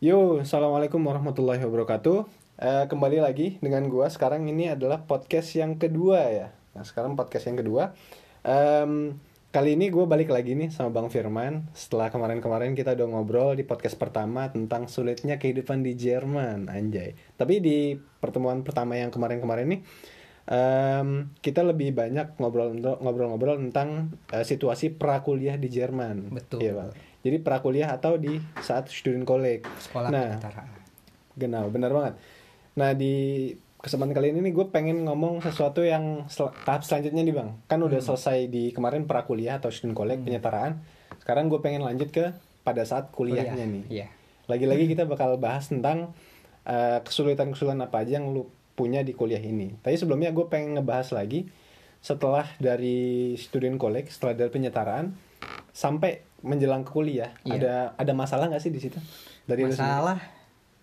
[0.00, 2.24] Yo, assalamualaikum warahmatullahi wabarakatuh.
[2.56, 4.08] Eh, kembali lagi dengan gua.
[4.08, 6.48] Sekarang ini adalah podcast yang kedua ya.
[6.72, 7.92] Nah, sekarang podcast yang kedua.
[8.40, 9.20] Em,
[9.52, 11.68] kali ini gue balik lagi nih sama Bang Firman.
[11.76, 17.12] Setelah kemarin-kemarin kita udah ngobrol di podcast pertama tentang sulitnya kehidupan di Jerman, anjay.
[17.36, 17.92] Tapi di
[18.24, 19.80] pertemuan pertama yang kemarin-kemarin nih,
[20.48, 22.72] em, kita lebih banyak ngobrol
[23.04, 26.32] ngobrol-ngobrol tentang eh, situasi prakuliah di Jerman.
[26.32, 26.64] Betul.
[26.64, 27.09] Iya, Bang.
[27.20, 29.64] Jadi prakuliah atau di saat student college.
[29.80, 30.40] Sekolah Nah.
[31.36, 32.14] Genau, benar banget.
[32.76, 33.14] Nah di
[33.80, 37.50] kesempatan kali ini nih gue pengen ngomong sesuatu yang sel- tahap selanjutnya nih bang.
[37.68, 40.80] Kan udah selesai di kemarin prakuliah atau student college penyetaraan.
[41.20, 43.84] Sekarang gue pengen lanjut ke pada saat kuliahnya nih.
[43.88, 44.06] Iya.
[44.48, 46.12] Lagi-lagi kita bakal bahas tentang
[46.64, 49.76] eh, kesulitan-kesulitan apa aja yang lu punya di kuliah ini.
[49.80, 51.48] Tapi sebelumnya gue pengen ngebahas lagi
[52.00, 55.12] setelah dari student college, setelah dari penyetaraan
[55.72, 57.54] sampai menjelang kuliah, Iya.
[57.56, 58.96] ada ada masalah nggak sih di situ?
[59.44, 59.66] Dari?
[59.66, 60.18] Masalah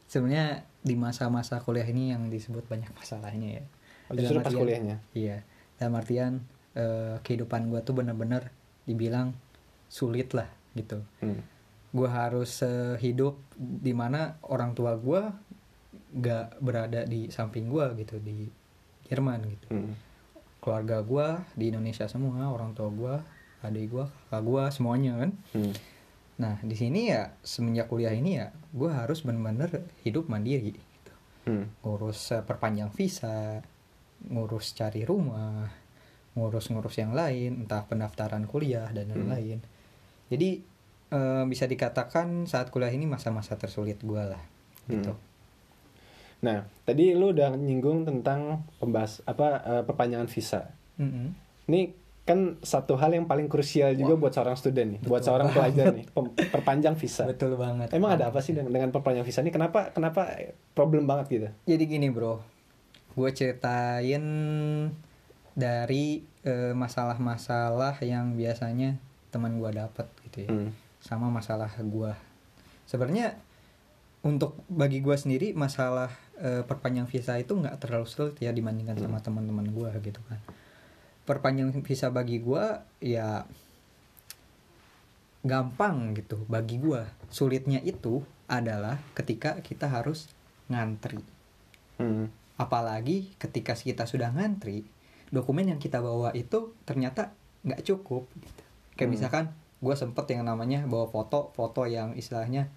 [0.05, 3.63] sebenarnya di masa-masa kuliah ini yang disebut banyak masalahnya ya.
[4.07, 4.97] Oh, justru pas artian- kuliahnya.
[5.11, 5.37] Iya.
[5.75, 6.33] Dalam artian
[6.73, 8.53] eh, kehidupan gue tuh bener-bener
[8.85, 9.33] dibilang
[9.89, 11.01] sulit lah gitu.
[11.19, 11.41] Hmm.
[11.89, 15.21] Gue harus eh, hidup di mana orang tua gue
[16.15, 18.45] gak berada di samping gue gitu di
[19.09, 19.67] Jerman gitu.
[19.73, 19.93] Hmm.
[20.61, 23.15] Keluarga gue di Indonesia semua, orang tua gue,
[23.65, 25.31] adik gue, kakak gue, semuanya kan.
[25.53, 25.73] Hmm.
[26.37, 31.13] Nah di sini ya semenjak kuliah ini ya gue harus bener-bener hidup mandiri gitu.
[31.47, 31.65] Hmm.
[31.81, 33.63] ngurus eh, perpanjang visa,
[34.27, 35.65] ngurus cari rumah,
[36.37, 39.63] ngurus-ngurus yang lain, entah pendaftaran kuliah dan lain-lain.
[40.29, 40.49] Jadi
[41.11, 44.43] eh, bisa dikatakan saat kuliah ini masa-masa tersulit gue lah
[44.87, 45.13] gitu.
[46.37, 50.69] Nah, tadi lu udah nyinggung tentang pembahas apa eh, perpanjangan visa.
[51.01, 51.33] Mm-mm.
[51.67, 51.81] Ini
[52.27, 56.11] kan satu hal yang paling krusial juga buat seorang student nih, buat seorang pelajar nih,
[56.51, 57.23] perpanjang visa.
[57.23, 57.87] Betul banget.
[57.95, 59.47] Emang ada apa sih dengan, dengan perpanjang visa ini?
[59.49, 60.27] Kenapa kenapa
[60.75, 61.47] problem banget gitu?
[61.63, 62.43] Jadi gini bro,
[63.15, 64.23] gue ceritain
[65.55, 68.99] dari eh, masalah-masalah yang biasanya
[69.31, 70.69] teman gue dapat gitu ya, Hmm.
[70.99, 72.11] sama masalah gue.
[72.87, 73.39] Sebenarnya
[74.23, 79.23] untuk bagi gue sendiri masalah eh, perpanjang visa itu nggak terlalu sulit ya dibandingkan sama
[79.23, 80.39] teman-teman gue gitu kan.
[81.27, 82.63] Perpanjang visa bagi gue
[83.03, 83.43] ya
[85.43, 87.03] gampang gitu bagi gue.
[87.29, 90.31] Sulitnya itu adalah ketika kita harus
[90.71, 91.19] ngantri
[91.97, 92.29] Hmm.
[92.61, 94.85] apalagi ketika kita sudah ngantri
[95.33, 97.33] dokumen yang kita bawa itu ternyata
[97.65, 98.61] nggak cukup gitu.
[98.93, 99.13] kayak Hmm.
[99.17, 99.45] misalkan
[99.81, 102.69] gue sempet yang namanya bawa foto foto yang istilahnya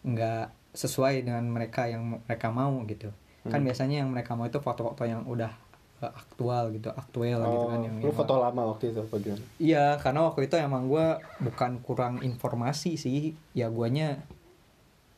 [0.00, 3.12] nggak sesuai dengan mereka yang mereka mau gitu
[3.44, 3.68] kan Hmm.
[3.68, 5.52] biasanya yang mereka mau itu foto-foto yang udah
[6.10, 9.44] aktual gitu aktual gitu kan Oh, yang lu yang- foto lama waktu itu apa gimana?
[9.56, 11.06] Iya, karena waktu itu emang gue
[11.40, 13.20] bukan kurang informasi sih,
[13.52, 14.20] ya guanya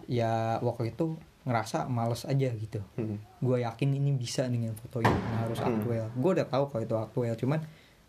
[0.06, 2.82] ya waktu itu ngerasa males aja gitu.
[2.94, 3.18] Hmm.
[3.38, 5.78] Gue yakin ini bisa dengan foto ini harus Hmm.
[5.78, 6.06] aktual.
[6.12, 7.60] Gue udah tahu kalau itu aktual, cuman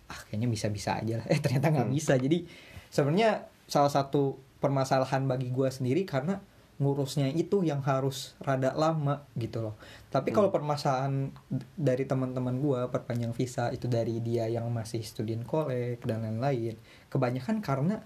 [0.08, 1.26] ah kayaknya bisa-bisa aja lah.
[1.34, 2.18] Eh ternyata nggak bisa.
[2.18, 2.46] Jadi
[2.90, 6.42] sebenarnya salah satu permasalahan bagi gue sendiri karena
[6.78, 9.76] ngurusnya itu yang harus rada lama gitu loh.
[10.14, 15.42] Tapi kalau permasalahan d- dari teman-teman gue perpanjang visa itu dari dia yang masih student
[15.42, 16.78] college dan lain-lain,
[17.10, 18.06] kebanyakan karena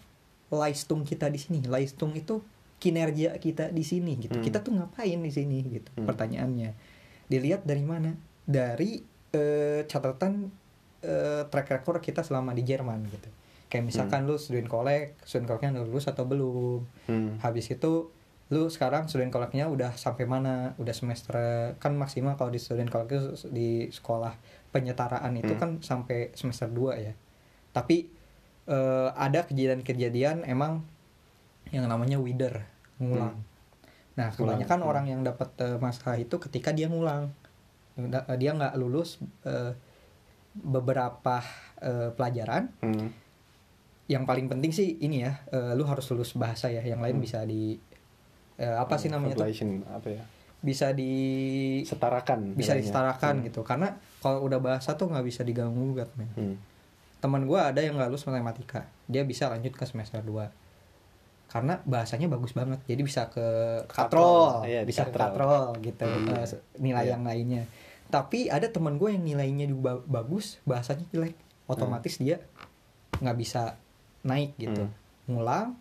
[0.51, 1.63] Leistung kita di sini.
[1.63, 2.43] Leistung itu
[2.79, 4.35] kinerja kita di sini gitu.
[4.39, 4.43] Hmm.
[4.43, 5.91] Kita tuh ngapain di sini gitu.
[5.95, 6.07] Hmm.
[6.07, 6.71] Pertanyaannya.
[7.31, 8.15] Dilihat dari mana?
[8.43, 8.99] Dari
[9.31, 10.51] eh, catatan
[11.03, 13.29] eh, track record kita selama di Jerman gitu.
[13.71, 16.83] Kayak misalkan lu student college, student college-nya lulus atau belum.
[17.07, 17.39] Hmm.
[17.39, 18.11] Habis itu
[18.51, 20.75] lu sekarang student college-nya udah sampai mana?
[20.75, 21.35] Udah semester
[21.79, 23.17] kan maksimal kalau di student itu
[23.47, 24.35] di sekolah
[24.69, 25.59] penyetaraan itu Hmm.
[25.59, 27.13] kan sampai semester 2 ya.
[27.71, 28.11] Tapi
[28.67, 30.85] eh, ada kejadian-kejadian emang
[31.71, 32.61] yang namanya wider
[32.99, 33.41] ngulang.
[34.13, 34.89] Nah, kebanyakan Hmm.
[34.91, 37.31] orang yang dapat eh, masalah itu ketika dia ngulang.
[37.97, 39.73] Nggak- Dia nggak lulus eh,
[40.53, 41.39] beberapa
[41.79, 43.09] eh, pelajaran Hmm.
[44.05, 47.23] yang paling penting sih ini ya eh, lu harus lulus bahasa ya yang lain Hmm.
[47.23, 47.79] bisa di
[48.61, 49.49] eh, apa sih namanya tuh
[49.89, 50.21] apa ya?
[50.61, 51.13] bisa di
[51.81, 52.53] Setarakan.
[52.53, 52.81] bisa nilainya.
[52.85, 53.45] disetarakan Hmm.
[53.49, 53.87] gitu karena
[54.19, 56.55] kalau udah bahasa tuh nggak bisa diganggu gugat men Hmm.
[57.17, 60.53] teman gue ada yang nggak lulus matematika dia bisa lanjut ke semester 2
[61.47, 63.43] karena bahasanya bagus banget jadi bisa ke
[63.83, 64.61] Katrol.
[64.61, 65.25] katrol Iya, bisa ke katrol.
[65.27, 66.31] katrol gitu Hmm.
[66.31, 66.45] eh,
[66.77, 67.11] nilai Iya.
[67.11, 67.63] yang lainnya
[68.07, 71.33] tapi ada teman gue yang nilainya juga bagus bahasanya jelek
[71.65, 72.37] otomatis dia
[73.17, 73.75] nggak bisa
[74.21, 74.93] naik gitu Hmm.
[75.27, 75.73] ngulang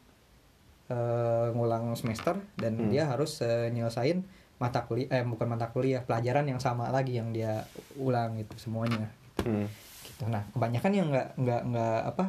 [0.90, 2.90] eh, ngulang semester dan Hmm.
[2.90, 4.26] dia harus eh, nyelesain
[4.58, 7.64] mata kuliah eh bukan mata kuliah pelajaran yang sama lagi yang dia
[7.96, 9.08] ulang gitu semuanya
[9.40, 9.64] Hmm.
[10.04, 10.28] gitu.
[10.28, 12.24] Nah kebanyakan yang nggak nggak nggak apa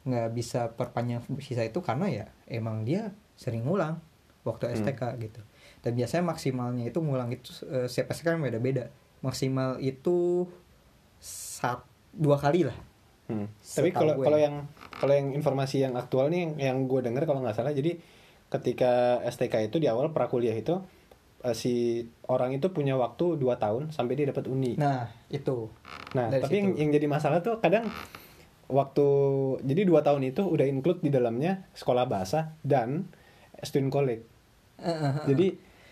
[0.00, 3.96] nggak bisa perpanjang visa itu karena ya emang dia sering ngulang
[4.44, 5.40] waktu STK gitu.
[5.80, 8.92] Dan biasanya maksimalnya itu ngulang itu eh, setiap STK kan beda-beda.
[9.20, 10.44] Maksimal itu
[11.20, 11.80] sat
[12.10, 12.76] dua kali lah
[13.30, 13.46] Hmm.
[13.62, 14.66] Tapi kalau kalau yang
[14.98, 17.96] kalau yang informasi yang aktual nih yang, yang gue dengar kalau nggak salah jadi
[18.50, 20.82] ketika STK itu di awal prakuliah itu
[21.46, 24.74] eh, si orang itu punya waktu 2 tahun sampai dia dapat uni.
[24.74, 25.70] nah itu
[26.12, 26.78] Nah, dari tapi yang, situ.
[26.82, 27.86] yang jadi masalah tuh kadang
[28.70, 29.06] waktu
[29.66, 33.10] jadi dua tahun itu udah include di dalamnya sekolah bahasa dan
[33.62, 34.22] student college.
[34.78, 35.14] Eh, eh.
[35.26, 35.46] Jadi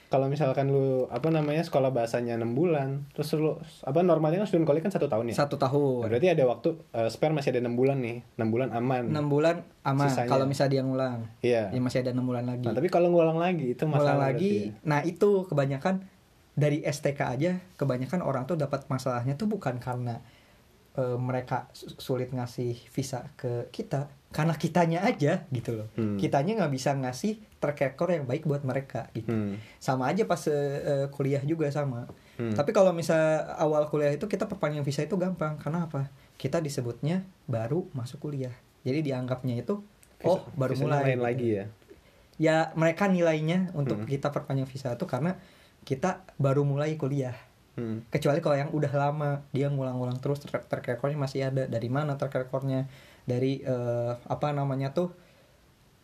[0.09, 3.53] kalau misalkan lu apa namanya sekolah bahasanya enam bulan, terus lu
[3.83, 5.37] apa normalnya kan student college kan satu tahun ya.
[5.39, 8.69] satu Nah, tahun berarti ada waktu eh, spare masih ada enam bulan nih, enam bulan
[8.71, 9.05] aman.
[9.07, 11.63] enam bulan aman kalau misalnya dia ngulang Iya.
[11.69, 14.53] ya masih ada enam bulan lagi Nah, tapi kalau ngulang lagi itu ngulang masalah lagi
[14.73, 14.81] berarti.
[14.83, 15.95] nah itu kebanyakan
[16.53, 20.25] dari STK aja kebanyakan orang tuh dapat masalahnya tuh bukan karena
[20.95, 26.17] eh, mereka su- sulit ngasih visa ke kita karena kitanya aja gitu loh Hmm.
[26.17, 29.57] kitanya nggak bisa ngasih track record yang baik buat mereka gitu Hmm.
[29.79, 32.05] sama aja pas eh, kuliah juga sama
[32.35, 32.53] Hmm.
[32.53, 33.17] tapi kalau misal
[33.55, 38.53] awal kuliah itu kita perpanjang visa itu gampang karena apa kita disebutnya baru masuk kuliah
[38.81, 39.81] jadi dianggapnya itu
[40.23, 41.25] oh Visa- baru visanya mulai gitu.
[41.25, 41.65] lagi ya.
[42.39, 44.07] ya mereka nilainya untuk Hmm.
[44.07, 45.41] kita perpanjang visa itu karena
[45.83, 47.35] kita baru mulai kuliah
[47.75, 48.03] Hmm.
[48.09, 52.45] kecuali kalau yang udah lama dia ngulang-ngulang terus track recordnya masih ada dari mana track
[52.45, 52.91] recordnya
[53.29, 55.13] dari eh, apa namanya tuh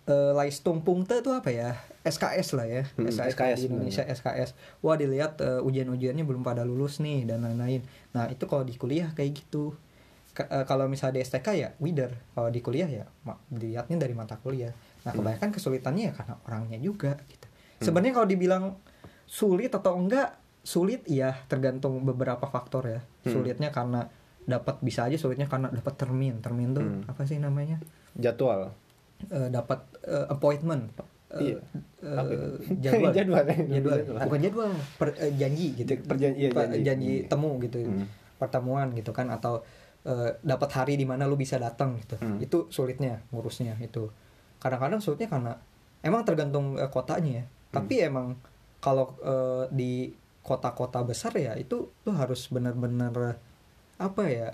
[0.04, 1.72] eh Leistung Punkte itu apa ya?
[2.04, 2.82] SKS lah ya.
[2.94, 4.50] Hmm, SKS, SKS di Indonesia SKS
[4.84, 7.80] wah dilihat eh, ujian-ujiannya belum pada lulus nih dan lain-lain.
[8.12, 9.72] Nah itu kalau di kuliah kayak gitu.
[10.30, 12.12] Ke- eh, kalau misalnya di STK ya wider.
[12.30, 13.08] Kalau di kuliah ya
[13.48, 14.76] dilihatnya dari mata kuliah.
[15.02, 15.24] Nah Hmm.
[15.24, 17.48] kebanyakan kesulitannya ya karena orangnya juga gitu.
[17.80, 18.64] Sebenarnya kalau dibilang
[19.24, 23.00] sulit atau enggak sulit iya tergantung beberapa faktor ya.
[23.24, 23.32] Hmm.
[23.32, 24.12] sulitnya karena
[24.44, 27.02] dapat bisa aja sulitnya karena dapat termin termin tuh Hmm.
[27.06, 27.80] apa sih namanya
[28.14, 28.70] Jadwal.
[29.24, 30.92] Eh, dapat eh, appointment
[31.30, 31.58] Eh, Iya.
[32.14, 32.38] itu?
[32.78, 33.42] jadwal Jadwal.
[33.66, 36.78] jadwal bukan jadwal per- eh, janji gitu Perjan- iya, janji.
[36.82, 37.26] janji Hmm.
[37.26, 38.06] temu gitu Hmm.
[38.36, 39.64] pertemuan gitu kan atau
[40.04, 42.36] eh, dapat hari di mana lu bisa datang gitu Hmm.
[42.38, 44.12] itu sulitnya ngurusnya itu
[44.58, 45.52] kadang-kadang sulitnya karena
[46.00, 48.06] emang tergantung eh, kotanya ya tapi Hmm.
[48.06, 48.26] emang
[48.78, 53.40] kalau eh, di kota-kota besar ya itu lu harus benar-benar
[53.96, 54.48] apa ya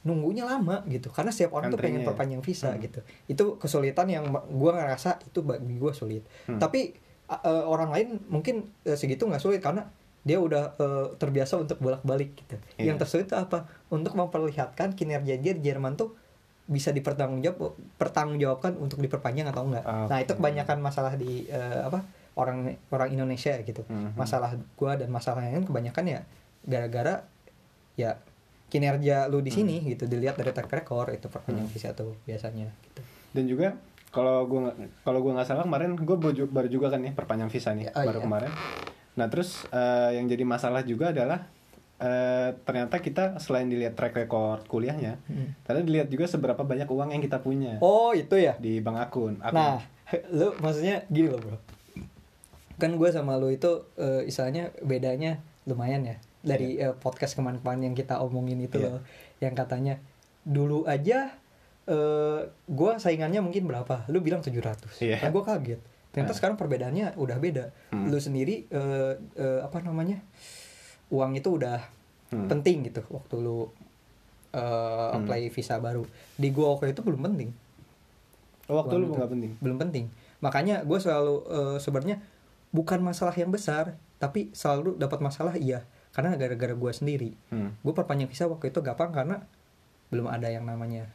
[0.00, 2.08] nunggunya lama gitu karena setiap orang tuh pengen Antrinya ya?
[2.08, 2.80] perpanjang visa Hmm.
[2.80, 6.56] gitu itu kesulitan yang gua ngerasa itu bagi gua sulit Hmm.
[6.56, 6.96] tapi
[7.28, 9.84] eh, orang lain mungkin eh, segitu nggak sulit karena
[10.20, 12.90] dia udah eh, terbiasa untuk bolak-balik gitu Iya.
[12.90, 16.16] yang tersulit itu apa untuk memperlihatkan kinerja dia di Jerman tuh
[16.64, 22.00] bisa dipertanggungjawab pertanggungjawabkan untuk diperpanjang atau enggak Ah, nah itu kebanyakan masalah di eh, apa
[22.32, 24.16] orang orang Indonesia gitu Mhm.
[24.16, 26.20] masalah gua dan masalah yang lain kebanyakan ya
[26.62, 27.26] gara-gara
[27.94, 28.16] ya
[28.70, 31.74] kinerja lu di sini gitu dilihat dari track record itu perpanjang Hmm.
[31.74, 33.02] visa tuh biasanya gitu.
[33.30, 33.74] Dan juga
[34.08, 37.70] kalau gua nggak- kalau gua nggak salah kemarin gue baru juga kan nih perpanjang visa
[37.70, 38.24] nih Oh, baru iya.
[38.24, 38.52] kemarin.
[39.12, 41.50] Nah terus eh, yang jadi masalah juga adalah
[41.96, 45.20] eh, ternyata kita selain dilihat track record kuliahnya,
[45.62, 48.56] ternyata dilihat juga seberapa banyak uang yang kita punya Oh itu ya.
[48.56, 49.36] di bank akun.
[49.38, 49.52] akun.
[49.52, 49.84] Nah,
[50.32, 51.58] lu maksudnya gini loh bro.
[52.76, 57.94] Kan gue sama lu itu eh, istilahnya bedanya lumayan ya dari eh, podcast kemarin-kemarin yang
[57.94, 58.86] kita omongin itu Iya.
[58.90, 59.00] loh,
[59.38, 59.94] yang katanya
[60.40, 61.36] dulu aja
[61.84, 64.06] eh gue saingannya mungkin berapa?
[64.08, 65.20] Lu bilang 700 Iya.
[65.20, 65.80] Nah, gue kaget.
[66.10, 66.36] Ternyata Nah.
[66.36, 67.64] sekarang perbedaannya udah beda.
[67.90, 68.08] Hmm.
[68.08, 70.20] Lu sendiri eh, eh, apa namanya
[71.08, 71.80] uang itu udah
[72.30, 72.46] Hmm.
[72.46, 73.66] penting gitu waktu lu
[74.50, 76.02] eh, apply visa baru.
[76.34, 77.50] Di gue waktu itu belum penting
[78.66, 79.52] Oh, waktu uang lu nggak penting.
[79.58, 80.06] belum penting
[80.38, 82.16] makanya gue selalu eh, sebenarnya
[82.70, 85.82] bukan masalah yang besar tapi selalu dapat masalah iya
[86.20, 87.72] karena gara-gara gue sendiri Hmm.
[87.74, 89.40] gue perpanjang visa waktu itu gampang karena
[90.08, 91.08] belum ada yang namanya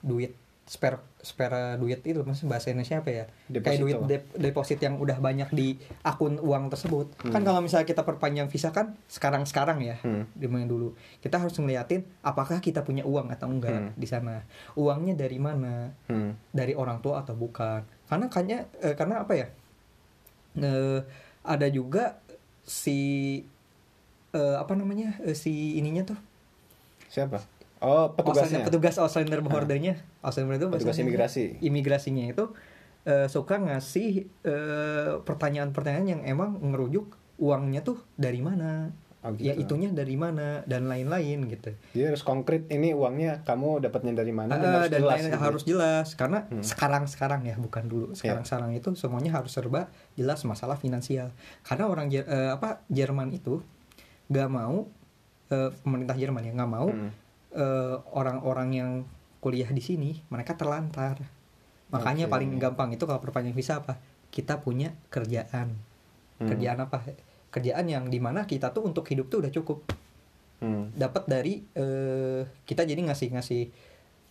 [0.00, 0.30] duit
[0.64, 3.82] spare spare duit itu maksudnya bahasa Indonesia apa ya kayak Deposito.
[3.82, 7.32] duit dep- deposit yang udah banyak di akun uang tersebut Hmm.
[7.32, 10.30] kan kalau misalnya kita perpanjang visa kan sekarang sekarang ya Hmm.
[10.30, 13.90] di mana dulu kita harus ngeliatin apakah kita punya uang atau enggak Hmm.
[13.92, 16.38] di sana uangnya dari mana Hmm.
[16.48, 19.48] dari orang tua atau bukan karena kayaknya eh, karena apa ya
[20.52, 21.00] Eh,
[21.40, 22.18] ada juga
[22.60, 23.38] si
[24.32, 26.18] eh, apa namanya eh, si ininya tuh
[27.06, 27.42] Siapa?
[27.80, 28.60] Oh, petugasnya.
[28.60, 31.58] Auslander- petugas Auslander bordernya Auslander itu Petugas imigrasi.
[31.58, 32.44] imigrasinya itu
[33.02, 34.10] eh, suka ngasih
[34.44, 39.76] eh, pertanyaan-pertanyaan yang emang ngerujuk uangnya tuh dari mana Oh, ya gitu.
[39.76, 44.56] itunya dari mana dan lain-lain gitu Jadi harus konkret ini uangnya kamu dapatnya dari mana
[44.56, 45.12] dan Eh, harus dan jelas.
[45.12, 45.36] lain- gitu.
[45.38, 46.64] harus jelas karena Hmm.
[46.64, 51.84] sekarang sekarang ya bukan dulu sekarang sekarang itu semuanya harus serba jelas masalah finansial karena
[51.86, 53.60] orang eh, apa Jerman itu
[54.30, 54.86] nggak mau
[55.48, 57.10] eh, pemerintah Jerman ya nggak mau Hmm.
[57.52, 58.90] eh, orang-orang yang
[59.38, 61.18] kuliah di sini mereka terlantar
[61.90, 62.32] makanya Oke.
[62.32, 63.98] paling gampang itu kalau perpanjang visa apa
[64.30, 65.74] kita punya kerjaan
[66.38, 66.46] Hmm.
[66.46, 67.02] kerjaan apa
[67.50, 69.82] kerjaan yang di mana kita tuh untuk hidup tuh udah cukup
[70.56, 70.92] Hmm.
[70.92, 73.62] dapat dari eh, kita jadi ngasih ngasih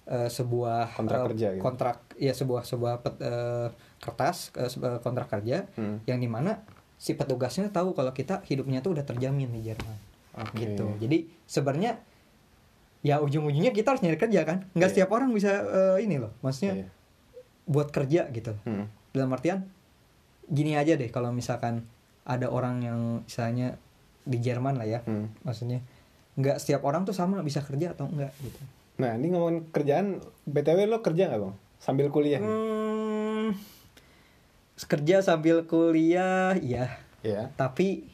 [0.08, 1.62] eh, sebuah Kontrak eh, kerja gitu.
[1.62, 3.68] kontrak ya sebuah sebuah pet- eh,
[4.00, 6.00] kertas sebuah kontrak kerja Hmm.
[6.06, 6.64] yang di mana
[7.00, 9.98] si petugasnya tahu kalau kita hidupnya tuh udah terjamin di Jerman
[10.36, 10.60] Oke.
[10.60, 11.98] gitu jadi sebenarnya
[13.00, 14.94] ya ujung-ujungnya kita harus nyari kerja kan nggak Iya.
[14.94, 16.88] setiap orang bisa eh, ini loh maksudnya Iya.
[17.66, 18.92] buat kerja gitu Hmm.
[19.10, 19.64] dalam artian
[20.46, 21.88] gini aja deh kalau misalkan
[22.24, 23.80] ada orang yang misalnya
[24.22, 25.32] di Jerman lah ya Hmm.
[25.42, 25.80] maksudnya
[26.36, 28.60] nggak setiap orang tuh sama bisa kerja atau enggak gitu
[29.00, 31.56] Nah, ini ngomongin kerjaan, BTW lo kerja nggak bang?
[31.80, 32.44] Sambil kuliah?
[32.44, 33.56] hmm,
[34.82, 36.88] kerja sambil kuliah ya
[37.20, 37.52] Ya.
[37.54, 38.08] tapi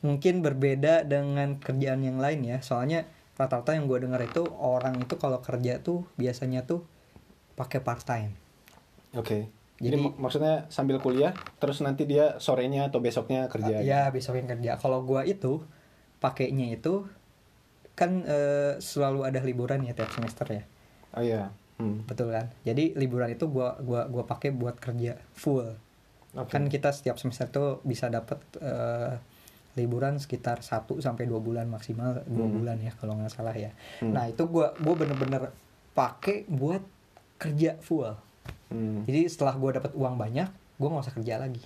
[0.00, 5.14] mungkin berbeda dengan kerjaan yang lain ya soalnya rata-rata yang gue dengar itu orang itu
[5.14, 6.84] kalau kerja tuh biasanya tuh
[7.54, 8.32] pakai part time
[9.12, 9.46] Oke.
[9.76, 13.78] Jadi, Jadi- mak- maksudnya sambil kuliah, terus nanti dia sorenya atau besoknya kerja.
[13.78, 13.84] gitu?
[13.84, 15.62] ya besokin kerja kalau gue itu
[16.18, 17.06] pakainya itu
[17.92, 20.62] kan eh, selalu ada liburan ya tiap semester ya
[21.12, 21.50] Oh iya.
[21.74, 22.02] Hmm.
[22.04, 25.66] betul kan jadi liburan itu gua gua gua pakai buat kerja full
[26.32, 26.46] Oke.
[26.48, 29.18] kan kita setiap semester tuh bisa dapat eh,
[29.74, 32.54] liburan sekitar 1 sampai dua bulan maksimal dua Hmm.
[32.54, 34.10] bulan ya kalau nggak salah ya Hmm.
[34.10, 35.50] nah itu gua gua bener-bener
[35.92, 36.82] pakai buat
[37.36, 38.06] kerja full
[38.66, 39.02] Hmm.
[39.02, 41.62] jadi setelah gua dapat uang banyak gua nggak usah kerja lagi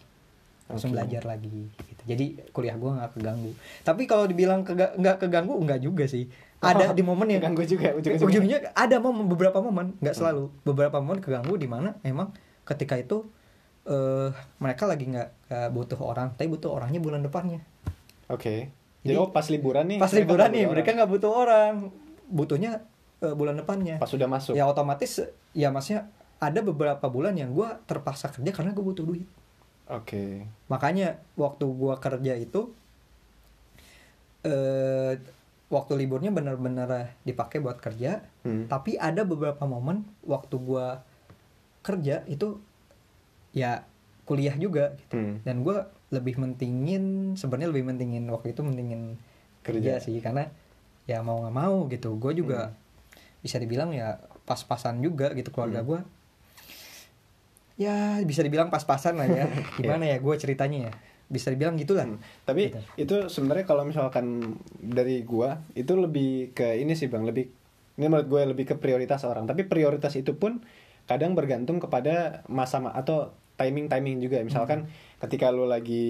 [0.64, 0.96] langsung Oke.
[0.98, 2.02] belajar lagi gitu.
[2.06, 6.28] jadi kuliah gua nggak keganggu tapi kalau dibilang kega- nggak keganggu nggak juga sih
[6.60, 8.26] ada di momen yang Keganggu juga, ujung-ujungnya.
[8.28, 12.34] ujungnya ada momen beberapa momen nggak selalu beberapa momen keganggu di mana emang
[12.64, 13.24] ketika itu
[13.84, 15.28] eh mereka lagi nggak
[15.70, 17.62] butuh orang tapi butuh orangnya bulan depannya
[18.28, 18.68] Oke.
[19.00, 19.96] Jadi, Jadi, oh pas liburan nih.
[19.96, 21.88] pas liburan nih mereka nggak butuh orang
[22.28, 22.84] butuhnya
[23.20, 24.52] eh, bulan depannya Pas sudah masuk.
[24.52, 29.24] ya otomatis ya maksudnya ada beberapa bulan yang gue terpaksa kerja karena gue butuh duit
[29.88, 30.44] Oke.
[30.66, 32.68] makanya waktu gue kerja itu
[34.42, 35.16] eh
[35.68, 36.88] waktu liburnya benar-benar
[37.22, 38.64] dipakai buat kerja Hmm.
[38.66, 41.04] tapi ada beberapa momen waktu gua
[41.80, 42.56] kerja itu
[43.50, 43.84] ya
[44.24, 45.14] kuliah juga gitu.
[45.14, 45.34] Hmm.
[45.42, 49.20] dan gua lebih mentingin sebenarnya lebih mentingin waktu itu mentingin
[49.60, 50.04] kerja, Kerja.
[50.04, 50.48] sih karena
[51.04, 52.72] ya mau nggak mau gitu gue juga
[53.38, 55.86] bisa dibilang ya pas-pasan juga gitu keluarga Hmm.
[55.86, 56.00] gua
[57.76, 59.44] ya bisa dibilang pas-pasan lah ya
[59.78, 60.92] gimana ya gue ceritanya ya
[61.28, 62.18] bisa dibilang gitulah Hmm.
[62.42, 62.80] Tapi Gitu.
[62.96, 67.52] itu sebenarnya kalau misalkan dari gua itu lebih ke ini sih bang, lebih
[67.94, 69.44] ini menurut gue lebih ke prioritas orang.
[69.44, 70.62] Tapi prioritas itu pun
[71.04, 74.38] kadang bergantung kepada masa ma- atau timing timing juga.
[74.40, 74.86] Misalkan
[75.18, 76.06] ketika lu lagi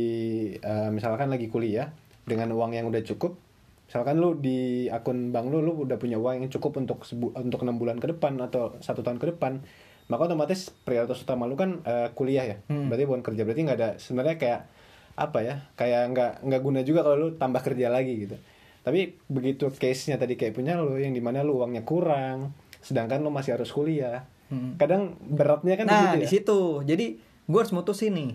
[0.55, 1.91] eh, misalkan lagi kuliah
[2.29, 3.41] dengan uang yang udah cukup,
[3.89, 7.65] misalkan lu di akun bank lu lu udah punya uang yang cukup untuk sebu- untuk
[7.65, 9.65] enam bulan ke depan atau satu tahun ke depan,
[10.07, 12.57] maka otomatis prioritas utama lu kan eh, kuliah ya.
[12.69, 12.93] Hmm.
[12.93, 13.43] Berarti bukan kerja.
[13.49, 14.61] Berarti nggak ada sebenarnya kayak
[15.19, 18.37] apa ya kayak nggak nggak guna juga kalau lu tambah kerja lagi gitu.
[18.87, 23.21] Tapi begitu case nya tadi kayak punya lu yang di mana lu uangnya kurang sedangkan
[23.21, 24.81] lu masih harus kuliah Hmm.
[24.81, 26.81] kadang beratnya kan nah di di situ.
[26.89, 28.33] Ya jadi gue harus mutusin nih.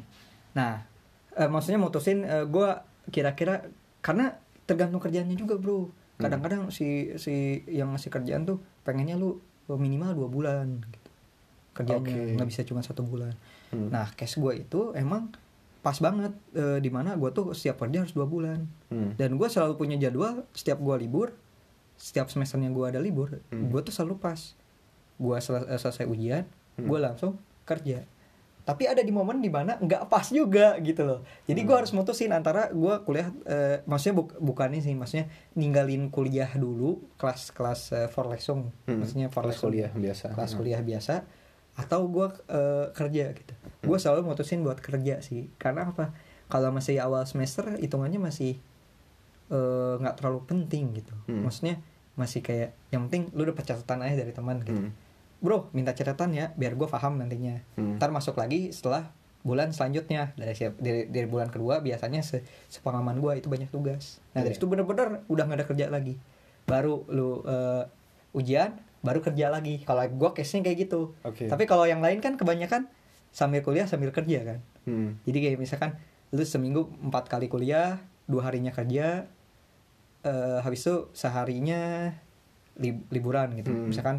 [0.54, 0.86] Nah
[1.34, 2.22] eh, maksudnya mutusin
[2.54, 2.70] gue
[3.10, 3.66] kira-kira
[4.06, 4.38] karena
[4.70, 5.90] tergantung kerjaannya juga bro.
[6.22, 11.10] Kadang-kadang si si yang ngasih kerjaan tuh pengennya lu minimal dua bulan gitu.
[11.82, 13.34] Kerjanya nggak bisa cuma satu bulan.
[13.74, 13.90] Hmm.
[13.90, 15.34] nah case gue itu emang
[15.84, 19.14] pas banget eh, di mana gue tuh setiap kerja harus dua bulan Hmm.
[19.14, 21.36] dan gue selalu punya jadwal setiap gue libur
[21.96, 23.68] setiap semesternya gue ada libur Hmm.
[23.68, 24.40] gue tuh selalu pas
[25.14, 26.88] gue selesai ujian Hmm.
[26.88, 28.08] gue langsung kerja
[28.64, 31.84] tapi ada di momen di mana nggak pas juga gitu loh jadi gue Hmm.
[31.84, 37.04] harus mutusin antara gue kuliah eh, maksudnya buk, bukan ini sih maksudnya ninggalin kuliah dulu
[37.14, 39.04] kelas kelas uh, Vorlesung Hmm.
[39.04, 40.60] maksudnya Kelas Vorlesung kuliah biasa kelas Hmm.
[40.60, 41.16] kuliah biasa
[41.74, 42.28] atau gue
[42.94, 43.54] kerja gitu.
[43.82, 45.50] Gue selalu mutusin buat kerja sih.
[45.58, 46.14] Karena apa?
[46.46, 48.62] Kalau masih awal semester hitungannya masih
[49.50, 51.14] eh, nggak terlalu penting gitu.
[51.28, 51.44] Hmm.
[51.44, 51.82] maksudnya
[52.14, 54.78] masih kayak yang penting lu dapat catatan aja dari teman gitu.
[54.86, 54.94] Hmm.
[55.42, 57.60] bro minta catatan ya biar gue paham nantinya.
[57.76, 57.98] Hmm.
[57.98, 59.10] ntar masuk lagi setelah
[59.44, 60.32] bulan selanjutnya.
[60.38, 64.24] Dari siap dari, dari bulan kedua biasanya se sepengalaman gue itu banyak tugas.
[64.32, 64.62] Nah dari Iya.
[64.62, 66.16] situ bener-bener udah nggak ada kerja lagi.
[66.64, 67.84] Baru lu eh,
[68.32, 71.46] ujian baru kerja lagi kalau gue case nya kayak gitu Oke.
[71.46, 72.88] tapi kalau yang lain kan kebanyakan
[73.30, 75.16] sambil kuliah sambil kerja kan Hmm.
[75.24, 75.96] jadi kayak misalkan
[76.32, 79.28] lu seminggu empat kali kuliah dua harinya kerja
[80.24, 82.12] eh habis itu seharinya
[82.76, 83.88] lib- liburan gitu Hmm.
[83.88, 84.18] misalkan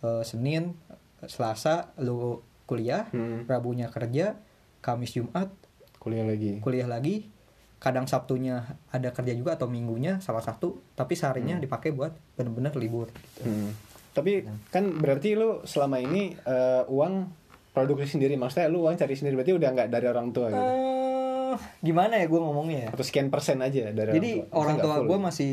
[0.00, 0.76] eh, senin
[1.24, 3.44] selasa lu kuliah Hmm.
[3.44, 4.36] rabunya kerja
[4.80, 5.48] kamis jumat
[5.96, 7.32] kuliah lagi kuliah lagi
[7.76, 13.12] kadang sabtunya ada kerja juga atau minggunya salah satu tapi seharinya dipakai buat bener-bener libur
[13.12, 13.44] gitu.
[13.44, 13.70] Hmm.
[14.16, 14.32] Tapi
[14.66, 17.28] kan berarti lu selama ini eh, uang
[17.70, 20.64] produksi sendiri maksudnya lu uang cari sendiri berarti udah nggak dari orang tua gitu?
[20.64, 22.90] Eh, gimana ya gue ngomongnya ya?
[22.90, 25.52] Atau sekian persen aja dari jadi orang tua, orang tua gue masih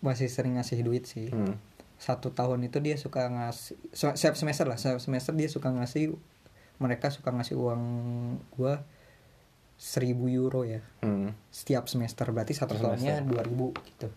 [0.00, 1.28] masih sering ngasih duit sih.
[1.28, 1.60] Hmm.
[1.98, 6.14] satu tahun itu dia suka ngasih se- setiap semester lah setiap semester dia suka ngasih
[6.78, 7.82] mereka suka ngasih uang
[8.54, 8.74] gue
[9.74, 10.78] seribu euro ya.
[11.00, 11.34] Hmm.
[11.50, 14.08] setiap semester berarti satu tahunnya dua ribu gitu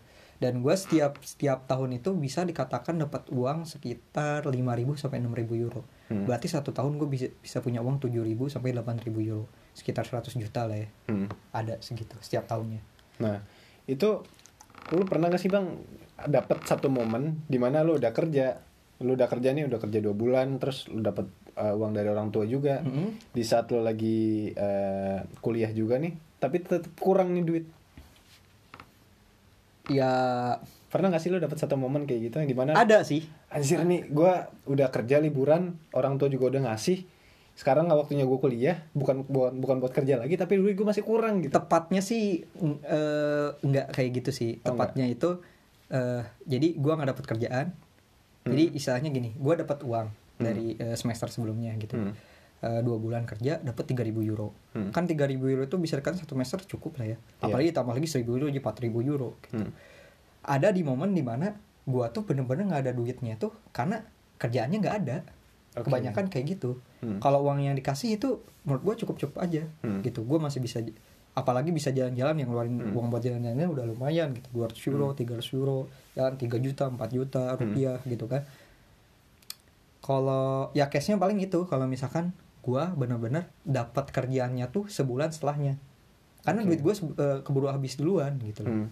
[0.42, 4.58] dan gue setiap setiap tahun itu bisa dikatakan dapat uang sekitar 5.000
[4.98, 6.28] sampai 6.000 euro Hmm.
[6.28, 8.20] berarti satu tahun gue bisa bisa punya uang 7.000
[8.50, 11.30] sampai 8.000 euro sekitar 100 juta lah ya Hmm.
[11.54, 12.82] ada segitu setiap tahunnya
[13.22, 13.38] Nah,
[13.86, 14.20] itu
[14.90, 15.78] lu pernah gak sih bang
[16.22, 18.58] dapat satu momen di mana lu udah kerja,
[19.00, 22.28] lu udah kerja nih udah kerja dua bulan, terus lu dapat uh, uang dari orang
[22.28, 23.30] tua juga, Mm-mm.
[23.30, 27.66] di saat lu lagi uh, kuliah juga nih, tapi tetap kurang nih duit.
[29.90, 30.12] Ya.
[30.92, 33.24] Pernah gak sih lu dapat satu momen kayak gitu yang di mana ada sih.
[33.48, 37.08] Anjir nih gua udah kerja liburan, orang tua juga udah ngasih,
[37.56, 41.04] sekarang nggak waktunya gue kuliah, bukan bukan bukan buat kerja lagi, tapi duit gue masih
[41.04, 41.52] kurang gitu.
[41.52, 42.44] tepatnya sih
[42.84, 44.60] eh, nggak kayak gitu sih.
[44.64, 45.40] Oh, tepatnya itu
[45.92, 47.66] eh, jadi gua nggak dapat kerjaan.
[48.42, 50.08] Jadi istilahnya gini gua dapat uang
[50.40, 51.96] dari eh, semester sebelumnya gitu.
[51.96, 52.12] Hmm.
[52.62, 54.94] Eh, dua bulan kerja dapat 3000 euro Hmm.
[54.94, 57.42] kan 3000 euro itu bisa kan satu semester cukup lah ya Iya.
[57.42, 59.66] apalagi tambah lagi 1000 euro jadi 4000 euro gitu.
[59.66, 59.74] Hmm.
[60.46, 64.06] ada di momen di mana gua tuh bener-bener nggak ada duitnya tuh karena
[64.38, 65.16] kerjaannya nggak ada
[65.74, 65.90] Oke.
[65.90, 67.18] kebanyakan kayak gitu Hmm.
[67.18, 69.98] kalau uang yang dikasih itu menurut gua cukup cukup aja Hmm.
[70.00, 70.78] gitu gua masih bisa
[71.34, 72.94] apalagi bisa jalan-jalan yang ngeluarin Hmm.
[72.94, 77.58] uang buat jalan-jalannya udah lumayan gitu 200 euro 300 euro jalan 3 juta 4 juta
[77.58, 78.46] rupiah gitu kan
[79.98, 82.30] kalau ya case nya paling itu kalau misalkan
[82.62, 85.76] gua bener-bener dapat kerjaannya tuh sebulan setelahnya
[86.42, 86.68] karena Oke.
[86.68, 86.94] duit gue
[87.40, 88.88] keburu habis duluan gitu loh Hmm.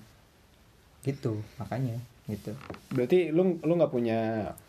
[1.00, 2.54] gitu makanya gitu
[2.88, 4.20] Berarti lu lu nggak punya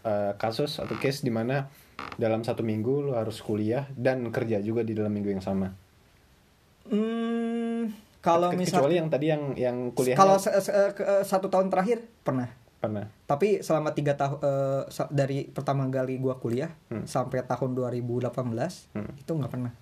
[0.01, 1.70] uh, kasus atau case di mana
[2.15, 5.70] dalam satu minggu lu harus kuliah dan kerja juga di dalam minggu yang sama.
[6.88, 11.50] hmm kalau Ke- misal kecuali yang tadi yang yang kuliahnya kalau se- se- ke- satu
[11.50, 12.50] tahun terakhir pernah
[12.81, 13.05] pernah.
[13.24, 17.05] tapi selama tiga tahun eh, sa- dari pertama kali gua kuliah Hmm.
[17.05, 19.13] sampai tahun 2018 Hmm.
[19.15, 19.74] itu nggak pernah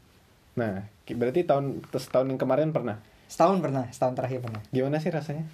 [0.52, 3.00] Nah, berarti tahun terus tahun yang kemarin pernah.
[3.26, 5.48] setahun pernah setahun terakhir pernah Gimana sih rasanya?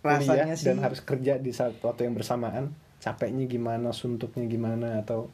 [0.00, 2.76] Rasanya Kuliah sih- dan harus kerja di saat waktu yang bersamaan.
[2.98, 5.32] Capeknya gimana, suntuknya gimana atau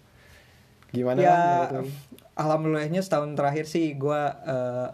[0.89, 1.35] gimana ya
[1.67, 1.83] lah
[2.35, 4.89] alhamdulillahnya setahun terakhir sih gua eh,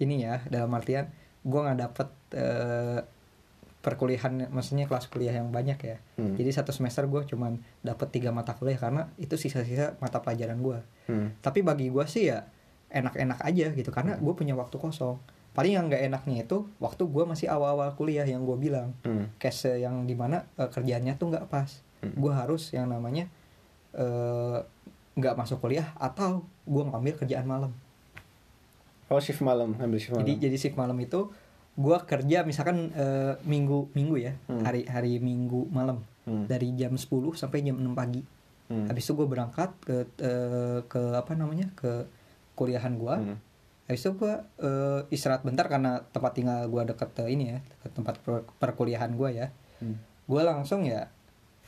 [0.00, 1.08] ini ya dalam artian
[1.40, 2.98] gua nggak dapet eh,
[3.88, 6.36] perkuliahan maksudnya kelas kuliah yang banyak ya Hmm.
[6.36, 10.84] jadi satu semester gue cuman dapet tiga mata kuliah karena itu sisa-sisa mata pelajaran gua
[11.04, 11.32] Hmm.
[11.40, 12.44] tapi bagi gua sih ya
[12.88, 15.16] enak-enak aja gitu karena gue punya waktu kosong
[15.50, 19.32] paling yang nggak enaknya itu waktu gua masih awal-awal kuliah yang gue bilang Hmm.
[19.36, 22.12] case yang di mana eh, kerjaannya tuh nggak pas Hmm.
[22.14, 23.26] gue harus yang namanya
[23.90, 24.58] eh,
[25.14, 27.72] nggak masuk kuliah atau gue ngambil kerjaan malam
[29.08, 30.22] Oh, shift malam, ambil shift malam.
[30.22, 31.32] jadi jadi shift malam itu
[31.78, 34.62] gue kerja misalkan eh, minggu minggu ya Hmm.
[34.62, 36.44] hari hari minggu malam Hmm.
[36.44, 38.20] dari jam 10 sampai jam 6 pagi
[38.66, 38.84] Hmm.
[38.84, 42.04] habis itu gue berangkat ke eh, ke apa namanya ke
[42.52, 43.36] kuliahan gue Hmm.
[43.86, 47.90] habis itu gue eh, istirahat bentar karena tempat tinggal gue deket eh, ini ya deket
[47.94, 49.96] tempat per- perkuliahan gue ya Hmm.
[50.26, 51.06] gue langsung ya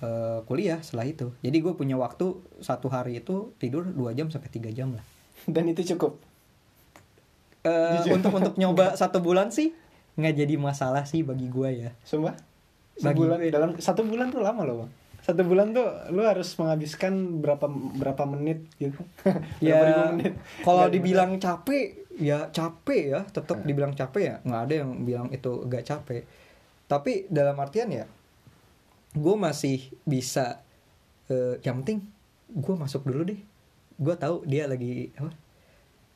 [0.01, 4.51] eh, kuliah setelah itu jadi gue punya waktu satu hari itu tidur dua jam sampai
[4.51, 5.05] tiga jam lah
[5.47, 6.19] Dan itu cukup.
[7.61, 8.17] Eh, Jujur.
[8.17, 9.73] untuk untuk nyoba satu bulan sih
[10.21, 12.37] nggak jadi masalah sih bagi gue ya Sumpah?
[12.97, 14.91] Bagi Sebulan gue- dalam satu bulan tuh lama loh bang.
[15.21, 18.97] Satu bulan tuh lu harus menghabiskan berapa berapa menit gitu.
[19.25, 20.33] berapa ya menit.
[20.61, 23.67] kalau dibilang capek ya capek ya tetap Hmm.
[23.67, 26.23] dibilang capek ya nggak ada yang bilang itu gak capek
[26.85, 28.05] tapi dalam artian ya
[29.11, 30.61] gue masih bisa
[31.27, 32.05] eh, yang penting
[32.51, 33.41] gue masuk dulu deh
[33.97, 35.33] gue tahu dia lagi apa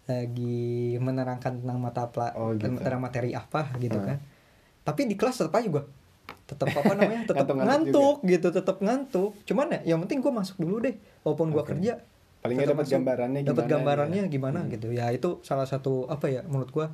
[0.06, 0.60] lagi
[0.96, 2.68] menerangkan tentang mata pela Oh, gitu.
[2.70, 4.06] tentang materi apa gitu Hmm.
[4.06, 4.18] kan
[4.82, 5.84] tapi di kelas tetap aja gue
[6.44, 10.76] tetap apa namanya tetap ngantuk gitu tetap ngantuk cuman ya yang penting gue masuk dulu
[10.80, 11.70] deh walaupun gue Oke.
[11.72, 12.04] kerja
[12.40, 13.50] Paling nggak dapat gambarannya gimana.
[13.50, 14.28] dapat gambarannya ya.
[14.28, 14.70] gimana Hmm.
[14.70, 16.86] gitu ya itu salah satu apa ya menurut gua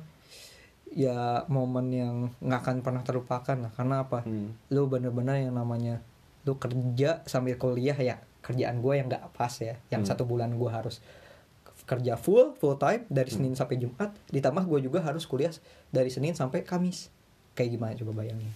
[0.87, 4.55] ya momen yang nggak akan pernah terlupakan lah karena apa Hmm.
[4.67, 5.99] lu bener-bener yang namanya
[6.41, 10.09] lu kerja sambil kuliah ya kerjaan gua yang nggak pas ya yang Hmm.
[10.09, 11.03] satu bulan gua harus
[11.91, 13.43] kerja full full time dari Hmm.
[13.43, 15.51] Senin sampai Jumat ditambah gua juga harus kuliah
[15.89, 17.11] dari Senin sampai Kamis
[17.51, 18.47] kayak gimana coba bayangin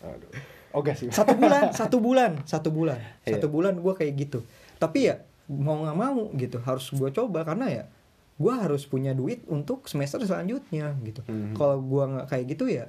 [0.00, 0.30] Aduh.
[0.70, 1.08] Oke sih.
[1.08, 3.36] satu bulan satu bulan satu bulan Iya.
[3.36, 4.40] satu bulan gue kayak gitu
[4.76, 7.84] tapi ya mau nggak mau gitu harus gue coba karena ya
[8.34, 11.52] gue harus punya duit untuk semester selanjutnya gitu Hmm.
[11.52, 12.88] kalau gue nggak kayak gitu ya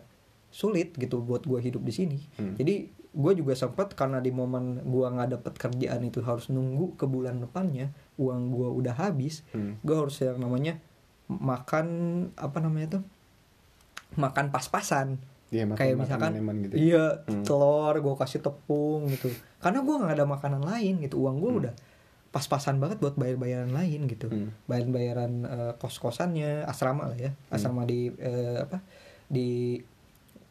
[0.49, 2.55] sulit gitu buat gue hidup di sini Hmm.
[2.55, 7.05] jadi gue juga sempat karena di momen gue nggak dapet kerjaan itu harus nunggu ke
[7.05, 9.79] bulan depannya uang gue udah habis Hmm.
[9.79, 10.75] gue harus yang namanya
[11.27, 11.87] makan
[12.35, 13.03] apa namanya tuh
[14.15, 16.75] makan pas-pasan Iya, makan kayak misalkan eman gitu.
[16.75, 17.41] iya Hmm.
[17.41, 21.61] telur gue kasih tepung gitu karena gue nggak ada makanan lain gitu uang gue Hmm.
[21.65, 21.73] udah
[22.29, 24.53] pas-pasan banget buat bayar-bayaran lain gitu Hmm.
[24.65, 27.55] bayaran-bayaran eh, kos-kosannya asrama lah ya Hmm.
[27.55, 28.83] asrama di eh, apa
[29.25, 29.77] di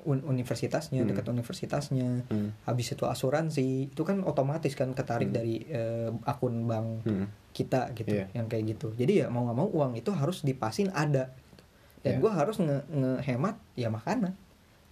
[0.00, 1.10] un- universitasnya Hmm.
[1.10, 2.54] dekat universitasnya Hmm.
[2.64, 5.36] habis itu asuransi itu kan otomatis kan ketarik Hmm.
[5.36, 7.26] dari eh, akun bank Hmm.
[7.58, 8.30] Kita gitu Iya.
[8.32, 11.62] yang kayak gitu jadi ya mau nggak mau uang itu harus dipasin ada gitu.
[12.00, 12.20] dan Iya.
[12.20, 14.32] gue harus nge ngehemat ya makanan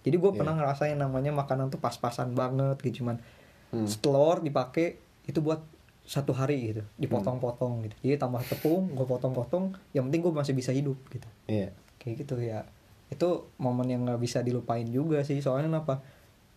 [0.03, 0.37] jadi gue Iya.
[0.37, 3.23] pernah ngerasain namanya makanan tuh pas-pasan banget gitu cuman
[3.67, 3.87] Hmm.
[3.99, 5.59] telur dipakai itu buat
[6.03, 10.71] satu hari gitu dipotong-potong gitu jadi tambah tepung gue potong-potong yang penting gue masih bisa
[10.71, 11.71] hidup gitu Iya.
[11.97, 12.63] kayak gitu ya
[13.07, 15.99] itu momen yang nggak bisa dilupain juga sih soalnya kenapa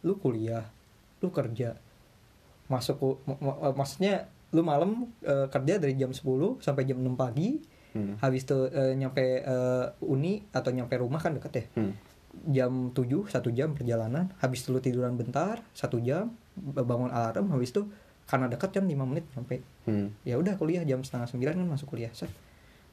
[0.03, 0.67] lu kuliah
[1.19, 1.75] lu kerja
[2.67, 6.25] masuk ma- ma- maksudnya lu malam eh, kerja dari jam 10
[6.59, 7.61] sampai jam 6 pagi
[7.91, 8.15] Hmm.
[8.17, 11.93] habis itu eh, nyampe eh, uni atau nyampe rumah kan deket ya Hmm.
[12.47, 17.71] jam 7 satu jam perjalanan habis itu lu tiduran bentar satu jam bangun alarm habis
[17.71, 17.91] itu
[18.25, 20.15] karena dekat kan 5 menit sampai Hmm.
[20.23, 22.31] ya udah kuliah jam setengah sembilan kan masuk kuliah set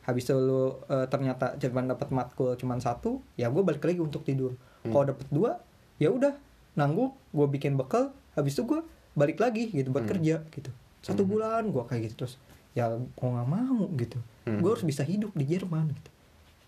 [0.01, 4.23] habis itu lu eh, ternyata cuma dapat matkul cuma satu ya gue balik lagi untuk
[4.23, 4.89] tidur Hmm.
[4.89, 5.61] kalau dapet dua
[5.97, 6.33] ya udah
[6.73, 8.81] nanggung gue bikin bekal habis itu gue
[9.13, 10.13] balik lagi gitu buat Hmm.
[10.15, 11.29] kerja gitu satu Hmm.
[11.29, 12.35] bulan gue kayak gitu terus
[12.73, 14.59] ya gue nggak mau gitu Hmm.
[14.59, 16.09] gue harus bisa hidup di Jerman gitu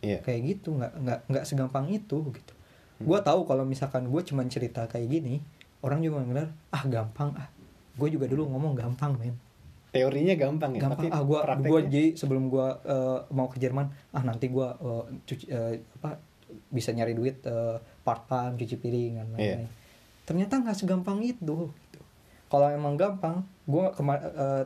[0.01, 0.19] Iya.
[0.21, 2.53] kayak gitu nggak nggak nggak segampang itu gitu
[2.95, 3.05] Hmm.
[3.05, 5.39] gue tahu kalau misalkan gue cuman cerita kayak gini
[5.79, 7.47] orang juga ngelar ah gampang ah
[7.95, 9.35] gue juga dulu ngomong gampang men
[9.89, 13.89] Teorinya gampang ya, gampang tapi ah gue gue jadi sebelum gue eh, mau ke Jerman
[14.11, 16.21] ah nanti gue eh, cuci eh, apa
[16.67, 17.41] bisa nyari duit
[17.99, 19.35] part time cuci piring dan Iya.
[19.35, 19.69] lain-lain
[20.25, 21.73] ternyata nggak segampang itu.
[22.49, 23.85] Kalau emang gampang gue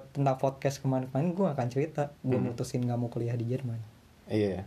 [0.09, 2.49] tentang podcast kemarin-kemarin gue akan cerita gue Hmm.
[2.49, 3.79] mutusin nggak mau kuliah di Jerman
[4.25, 4.63] Iya.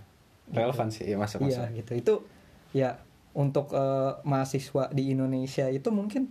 [0.47, 1.75] Relevan sih, ya masuk iya masuk.
[1.75, 2.15] gitu itu
[2.73, 2.91] ya
[3.33, 6.31] untuk eh, mahasiswa di Indonesia itu mungkin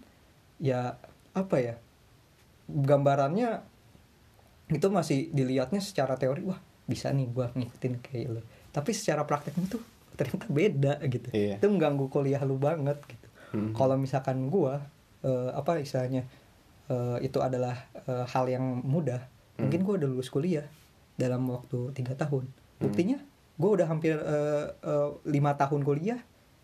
[0.58, 0.96] ya
[1.32, 1.76] apa ya
[2.66, 3.62] gambarannya
[4.68, 9.68] itu masih dilihatnya secara teori wah bisa nih gua ngikutin kayak lo tapi secara prakteknya
[9.70, 9.82] tuh
[10.16, 11.60] ternyata beda gitu Iya.
[11.60, 13.72] itu mengganggu kuliah lu banget gitu Hmm.
[13.72, 14.82] kalau misalkan gua
[15.22, 16.26] eh, apa istilahnya
[16.88, 19.22] eh, itu adalah eh, hal yang mudah
[19.56, 19.66] Hmm.
[19.66, 20.68] mungkin gua udah lulus kuliah
[21.16, 22.44] dalam waktu tiga tahun
[22.78, 23.16] buktinya
[23.56, 24.66] gua udah hampir eh,
[25.26, 26.20] lima tahun kuliah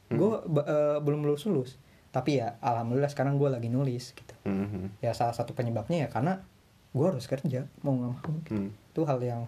[0.10, 1.80] gua ba- eh, belum lulus lulus
[2.12, 4.92] tapi ya alhamdulillah sekarang gua lagi nulis gitu Hmm.
[5.00, 6.44] ya salah satu penyebabnya ya karena
[6.92, 8.52] gua harus kerja mau nggak mau gitu.
[8.52, 8.70] Hmm.
[8.76, 9.42] itu hal yang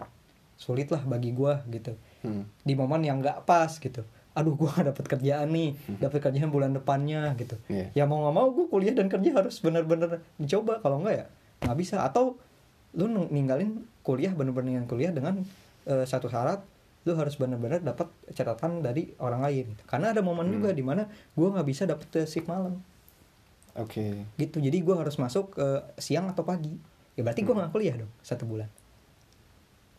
[0.56, 2.48] sulit lah bagi gua gitu Hmm.
[2.58, 4.00] di momen yang nggak pas gitu
[4.34, 7.54] aduh gua gak dapet kerjaan nih dapet kerjaan bulan depannya gitu.
[7.70, 7.94] Iya.
[7.94, 11.26] ya mau nggak mau gue kuliah dan kerja harus benar-benar dicoba kalau nggak ya
[11.62, 12.02] nggak bisa.
[12.02, 12.34] Atau
[12.98, 15.46] lu ninggalin kuliah bener-bener ninggalin kuliah dengan
[15.86, 16.66] eh, satu syarat
[17.04, 19.66] lu harus benar-benar dapat catatan dari orang lain.
[19.86, 21.06] Karena ada momen juga di mana
[21.38, 22.82] gue nggak bisa dapet shift malam.
[23.74, 24.22] Oke.
[24.38, 24.58] gitu.
[24.58, 26.74] Jadi gue harus masuk eh, siang atau pagi.
[27.14, 28.66] Ya berarti gue nggak kuliah dong satu bulan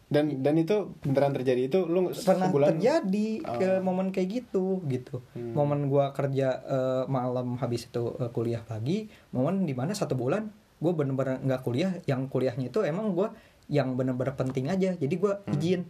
[0.05, 3.81] Dan dan itu beneran terjadi itu lu pernah sebulan terjadi ke Oh.
[3.81, 5.51] momen kayak gitu gitu Hmm.
[5.51, 10.45] momen gua kerja eh, malam habis itu eh, kuliah pagi momen di mana satu bulan
[10.75, 13.33] gue bener-bener nggak kuliah yang kuliahnya itu emang gua
[13.65, 15.53] yang bener-bener penting aja jadi gua Hmm.
[15.53, 15.81] izin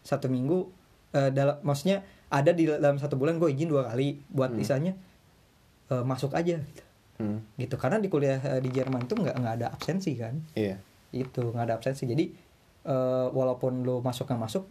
[0.00, 0.72] satu minggu
[1.10, 4.58] eh, dalam maksudnya ada di dalam satu bulan gue izin dua kali buat Hmm.
[4.58, 4.92] misalnya
[5.86, 6.82] eh, masuk aja gitu.
[7.16, 7.44] Hmm.
[7.54, 10.80] gitu karena di kuliah eh, di Jerman tuh nggak nggak ada absensi kan Iya.
[11.10, 12.47] itu nggak ada absensi jadi
[12.88, 14.64] eh, walaupun lo masuk nggak masuk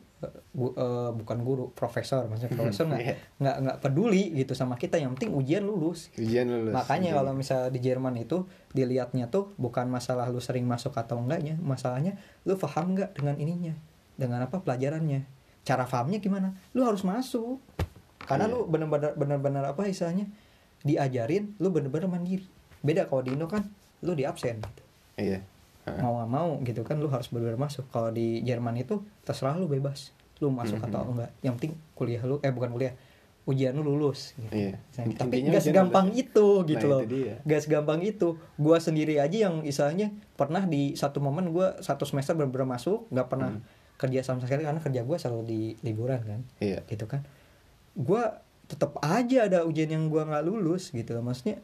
[0.51, 3.15] bu- eh, bukan guru profesor maksudnya profesor nggak Iya.
[3.37, 6.73] nggak nggak peduli gitu sama kita yang penting ujian lulus Ujian lulus.
[6.73, 7.19] makanya Ujian.
[7.19, 8.37] kalau misalnya di Jerman itu
[8.71, 13.73] dilihatnya tuh bukan masalah lu sering masuk atau enggaknya masalahnya lu paham nggak dengan ininya
[14.17, 15.21] dengan apa pelajarannya
[15.61, 17.61] cara pahamnya gimana lu harus masuk
[18.19, 18.53] karena Iya.
[18.55, 20.25] lu bener-bener bener-bener apa istilahnya
[20.79, 22.45] diajarin lu bener-bener mandiri
[22.79, 23.61] beda kalau di Indo kan
[23.99, 24.81] lu di absen gitu
[25.15, 25.41] Iya.
[25.97, 29.65] Mau nggak mau gitu kan lu harus benar-benar masuk kalau di Jerman itu terserah lu
[29.65, 30.85] bebas lu masuk Mhm.
[30.85, 32.93] atau enggak yang penting kuliah lu eh bukan kuliah
[33.43, 34.51] ujian lu lulus gitu.
[34.51, 34.75] Iya.
[34.97, 36.21] Nah, tapi ujian segampang lulus.
[36.21, 37.35] itu gitu Nah, loh itu dia.
[37.41, 42.33] nggak segampang itu gua sendiri aja yang istilahnya pernah di satu momen gua satu semester
[42.33, 43.63] bener-bener masuk nggak pernah Hmm.
[43.95, 46.83] kerja sama sekali karena kerja gua selalu di liburan kan Iya.
[46.85, 47.23] gitu kan
[47.93, 51.63] gua tetap aja ada ujian yang gua nggak lulus gitu maksudnya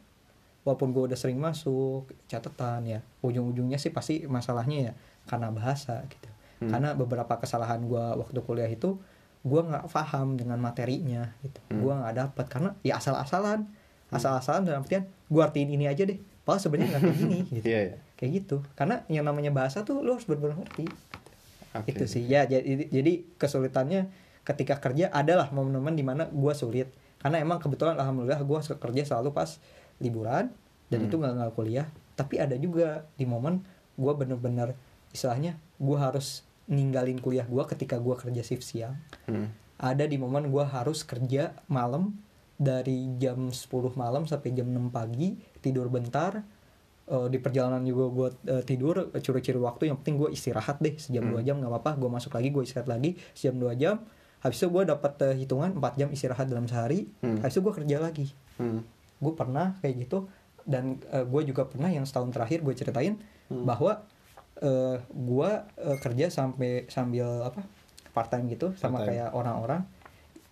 [0.64, 4.94] walaupun gua udah sering masuk catatan ya ujung-ujungnya sih pasti masalahnya ya
[5.28, 6.30] karena bahasa gitu.
[6.64, 6.72] Hmm.
[6.72, 9.00] karena beberapa kesalahan gua waktu kuliah itu
[9.44, 11.60] gua nggak paham dengan materinya gitu.
[11.68, 11.84] Hmm.
[11.84, 13.68] gua nggak dapat karena ya asal-asalan.
[14.14, 16.22] Asal-asalan dalam artian gua artiin ini aja deh.
[16.46, 17.66] Padahal sebenarnya nggak kayak gini gitu.
[17.68, 17.98] Iya, iya.
[18.16, 18.58] kayak gitu.
[18.78, 20.88] Karena yang namanya bahasa tuh lo harus benar-benar ngerti.
[21.74, 21.90] Oke.
[21.90, 22.24] itu sih.
[22.30, 24.14] ya jadi jadi kesulitannya
[24.46, 26.88] ketika kerja adalah momen-momen di mana gue sulit.
[27.18, 29.58] Karena emang kebetulan alhamdulillah gue kerja selalu pas
[29.98, 30.50] liburan
[30.88, 31.08] dan Hmm.
[31.08, 33.62] itu nggak nggak kuliah tapi ada juga di momen
[33.94, 34.74] gue bener-bener
[35.10, 39.52] istilahnya gue harus ninggalin kuliah gue ketika gue kerja shift siang Hmm.
[39.76, 42.18] ada di momen gue harus kerja malam
[42.56, 46.42] dari jam 10 malam sampai jam 6 pagi tidur bentar
[47.04, 48.30] Eh, di perjalanan juga gue
[48.64, 51.36] tidur eh, curi-curi waktu yang penting gue istirahat deh sejam Hmm.
[51.36, 54.00] dua jam nggak apa-apa gue masuk lagi gue istirahat lagi sejam dua jam
[54.40, 57.44] habis itu gue dapat eh, hitungan 4 jam istirahat dalam sehari Hmm.
[57.44, 58.88] habis itu gue kerja lagi Hmm.
[59.24, 60.28] Gue pernah kayak gitu
[60.64, 63.64] dan gue juga pernah yang setahun terakhir gue ceritain Hmm.
[63.64, 64.00] bahwa
[64.56, 67.60] eh gue eh, kerja sampai sambil apa
[68.12, 69.08] part time gitu sama Part-time.
[69.10, 69.82] kayak orang-orang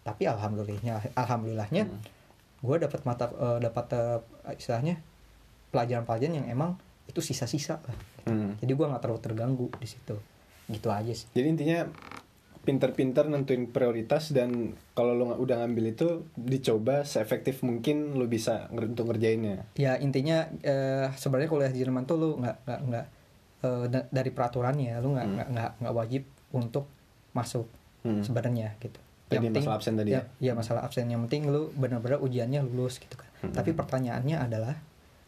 [0.02, 2.02] tapi alhamdulillahnya alhamdulillahnya Hmm.
[2.60, 4.20] gue dapat mata eh, dapat eh,
[4.54, 5.00] istilahnya
[5.70, 6.72] pelajaran-pelajaran yang emang
[7.08, 8.54] itu sisa-sisa lah Hmm.
[8.58, 10.14] jadi gue nggak terlalu terganggu di situ
[10.68, 11.80] gitu aja sih Jadi intinya
[12.62, 14.52] pinter-pinter nentuin prioritas dan
[14.92, 19.66] kalau lo udah ngambil itu dicoba seefektif mungkin lo bisa nger- untuk ngerjainnya.
[19.74, 23.06] ya intinya eh, sebenarnya kuliah di Jerman tuh lu nggak nggak nggak
[23.62, 25.34] eh, da- dari peraturannya nggak Hmm.
[25.34, 26.86] nggak nggak nggak wajib untuk
[27.32, 27.66] masuk
[28.02, 28.22] Hmm.
[28.22, 28.98] sebenarnya gitu
[29.28, 30.22] Tadi masalah absen tadi ya?
[30.40, 33.54] ya masalah absen yang penting lu benar-benar ujiannya lulus gitu kan Hmm.
[33.54, 34.78] tapi pertanyaannya adalah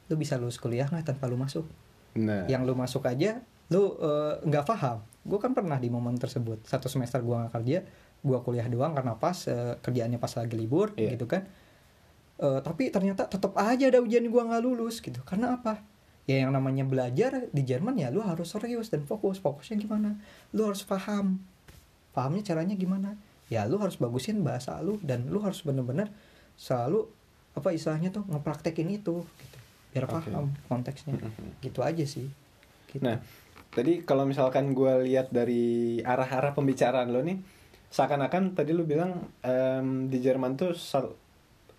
[0.05, 1.65] lu bisa lulus kuliah nggak tanpa lu masuk
[2.13, 6.67] Nah, yang lu masuk aja lu eh, nggak paham gue kan pernah di momen tersebut.
[6.67, 7.79] Satu semester gua nggak kerja
[8.23, 11.15] gua kuliah doang karena pas eh, kerjaannya pas lagi libur Iya.
[11.15, 11.47] gitu kan.
[12.39, 15.23] Eh, tapi ternyata tetap aja ada ujian gua nggak lulus gitu.
[15.23, 15.79] Karena apa?
[16.23, 19.39] Ya yang namanya belajar di Jerman ya lu harus serius dan fokus.
[19.39, 20.15] Fokusnya gimana?
[20.55, 21.39] Lu harus paham.
[22.15, 23.15] Pahamnya caranya gimana?
[23.51, 26.07] Ya lu harus bagusin bahasa lu dan lu harus bener-bener
[26.55, 27.07] selalu
[27.53, 29.57] apa istilahnya tuh ngepraktekin itu gitu.
[29.93, 31.15] Biar paham konteksnya.
[31.15, 31.59] Mhm.
[31.61, 32.27] gitu aja sih.
[32.89, 33.03] Gitu.
[33.03, 33.19] Nah,
[33.73, 37.37] tadi kalau misalkan gue lihat dari arah-arah pembicaraan lo nih,
[37.89, 41.17] seakan-akan tadi lo bilang em, di Jerman tuh sal-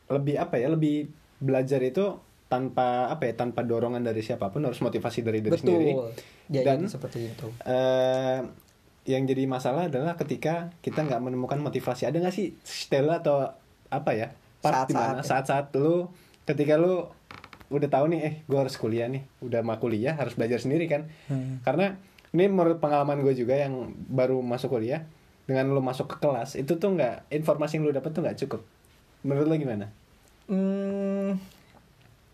[0.06, 4.78] lebih apa ya, lebih belajar itu tanpa apa ya, tanpa dorongan dari siapa pun harus
[4.78, 5.92] motivasi dari diri betul sendiri.
[6.50, 8.38] ya Dan- seperti itu eh
[9.04, 12.08] yang jadi masalah adalah ketika kita nggak menemukan motivasi.
[12.08, 13.44] Ada nggak sih Stella atau
[13.88, 14.32] apa ya?
[14.60, 15.24] Part Saat-saat di mana ya.
[15.24, 16.08] saat-saat lu
[16.44, 17.04] ketika lu
[17.70, 21.08] udah tahu nih, eh gue harus kuliah nih, udah mau kuliah harus belajar sendiri kan?
[21.28, 21.60] Hmm.
[21.62, 21.96] Karena
[22.30, 25.06] ini menurut pengalaman gue juga yang baru masuk kuliah,
[25.44, 28.60] dengan lu masuk ke kelas itu tuh nggak informasi yang lu dapet tuh nggak cukup.
[29.24, 29.92] Menurut lu gimana?
[30.44, 31.40] Hmm,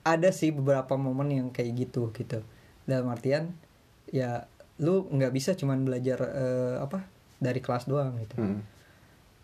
[0.02, 2.42] ada sih beberapa momen yang kayak gitu gitu
[2.88, 3.54] dalam artian
[4.10, 4.48] ya
[4.80, 7.06] lu nggak bisa cuman belajar eh, apa
[7.38, 8.64] dari kelas doang gitu Hmm.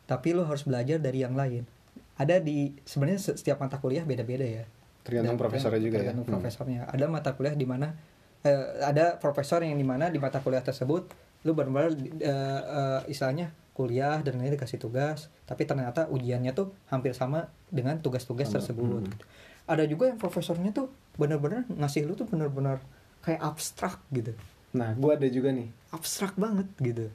[0.09, 1.69] tapi lu harus belajar dari yang lain
[2.17, 4.65] ada di sebenarnya se- setiap mata kuliah beda-beda ya
[5.07, 6.01] Tergantung Dan- profesornya juga ya.
[6.03, 6.35] tergantung Hmm.
[6.35, 7.95] profesornya ada mata kuliah di mana
[8.43, 11.07] eh, ada profesor yang di mana di mata kuliah tersebut
[11.43, 17.13] lu benar-benar eh, eh, istilahnya kuliah dan lain dikasih tugas tapi ternyata ujiannya tuh hampir
[17.13, 19.09] sama dengan tugas-tugas tersebut hmm.
[19.09, 19.25] gitu.
[19.65, 22.83] ada juga yang profesornya tuh benar-benar ngasih lu tuh benar-benar
[23.21, 24.35] kayak abstrak gitu
[24.73, 25.73] Nah, gue ada juga nih.
[25.91, 27.09] abstrak banget gitu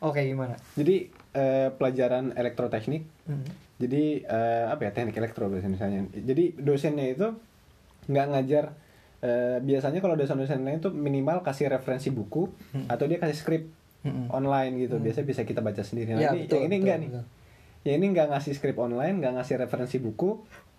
[0.00, 3.46] oke gimana Jadi eh, pelajaran elektroteknik Hmm.
[3.78, 6.00] Jadi eh, apa ya teknik elektro biasanya misalnya.
[6.10, 7.30] Jadi dosennya itu
[8.04, 8.64] nggak ngajar
[9.18, 12.86] eh, biasanya kalau dosen-dosen lain itu minimal kasih referensi buku Hmm.
[12.86, 13.64] atau dia kasih skrip
[14.00, 14.30] Mm-mm.
[14.30, 14.94] online gitu.
[14.94, 15.04] Hmm.
[15.04, 16.12] Biasa bisa kita baca sendiri.
[16.12, 17.08] Nah, Ya, ini, betul, yang ini betul, enggak nih.
[17.08, 17.24] betul.
[17.78, 20.30] Ya ini nggak ngasih skrip online, nggak ngasih referensi buku,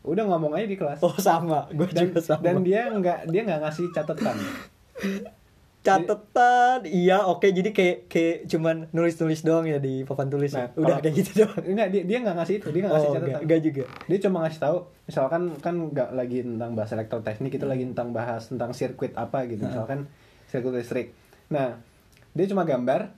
[0.01, 0.99] udah ngomong aja di kelas.
[0.99, 4.35] oh sama gue juga sama dan dia nggak dia nggak ngasih catatan.
[5.79, 7.47] catatan iya oke.
[7.47, 10.51] Jadi kayak kayak cuman nulis nulis doang ya di papan tulis.
[10.51, 10.75] Nah, ya?
[10.75, 11.63] udah kayak gitu doang.
[11.63, 13.27] Enggak, dia dia nggak ngasih itu, dia nggak ngasih oh catatan.
[13.27, 13.83] enggak, enggak juga.
[14.11, 18.41] Dia cuma ngasih tahu misalkan kan nggak lagi tentang bahas elektroteknik itu lagi tentang bahas
[18.51, 19.63] tentang sirkuit apa gitu.
[19.63, 19.71] Heeh.
[19.71, 19.99] misalkan
[20.51, 21.07] sirkuit listrik.
[21.47, 21.79] Nah
[22.35, 23.15] dia cuma gambar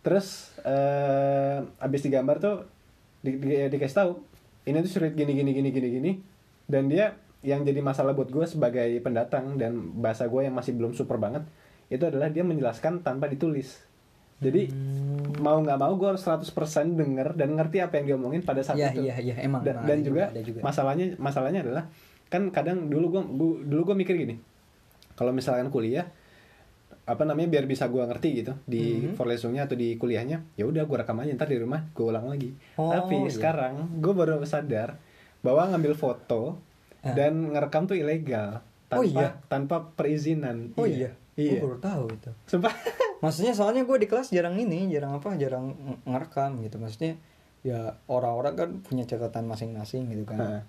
[0.00, 2.56] terus eh abis digambar tuh
[3.20, 4.12] di, di, dikasih tahu
[4.68, 6.12] ini tuh sirkuit gini gini gini gini gini.
[6.70, 10.92] Dan dia yang jadi masalah buat gue sebagai pendatang dan bahasa gue yang masih belum
[10.92, 11.40] super banget
[11.90, 13.82] itu adalah dia menjelaskan tanpa ditulis
[14.38, 15.36] jadi Hmm.
[15.36, 16.48] mau nggak mau gue harus 100%
[16.94, 19.86] denger dan ngerti apa yang diomongin pada saat iya itu iya iya emang dan, emang
[19.86, 21.84] dan juga, juga masalahnya masalahnya adalah
[22.26, 23.22] kan kadang dulu gua
[23.60, 24.38] dulu gua mikir gini
[25.12, 26.08] kalau misalkan kuliah
[27.02, 29.18] apa namanya biar bisa gua ngerti gitu di Mhm.
[29.18, 32.54] Vorlesungnya atau di kuliahnya ya udah gua rekam aja ntar di rumah gua ulang lagi
[32.76, 33.28] Oh, tapi iya.
[33.28, 34.94] sekarang gua baru sadar
[35.40, 36.56] bahwa ngambil foto
[37.00, 37.12] Ah.
[37.12, 39.28] dan ngerekam tuh ilegal tanpa Oh, iya?
[39.48, 41.10] tanpa perizinan oh iya iya
[41.48, 42.30] Gua baru tahu itu.
[42.44, 42.74] Sumpah.
[43.24, 46.76] Maksudnya soalnya gue di kelas jarang ini jarang apa jarang ng- ngerekam gitu.
[46.80, 47.16] Maksudnya
[47.60, 50.38] ya orang-orang kan punya catatan masing-masing gitu kan.
[50.40, 50.62] Nah,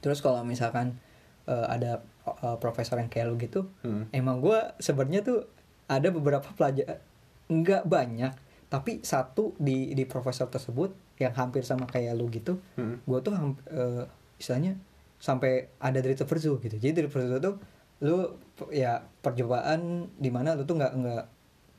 [0.00, 0.96] terus kalau misalkan
[1.44, 4.08] eh, ada eh, profesor yang kayak lu gitu hmm.
[4.16, 5.44] emang gue sebenarnya tuh
[5.86, 7.04] ada beberapa pelajar
[7.52, 8.32] nggak banyak.
[8.66, 13.04] Tapi satu di di profesor tersebut yang hampir sama kayak lu gitu Hmm.
[13.04, 13.32] gue tuh
[13.68, 14.04] eh,
[14.40, 14.80] istilahnya
[15.20, 16.76] sampai ada dari terversu gitu.
[16.80, 17.56] Jadi dari terversu tuh
[17.98, 18.36] lu
[18.68, 21.24] ya percobaan di mana lu tuh nggak nggak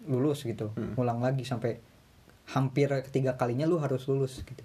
[0.08, 0.93] lulus gitu Hmm.
[0.93, 1.77] ngulang lagi sampai
[2.47, 4.63] hampir ketiga kalinya lu harus lulus gitu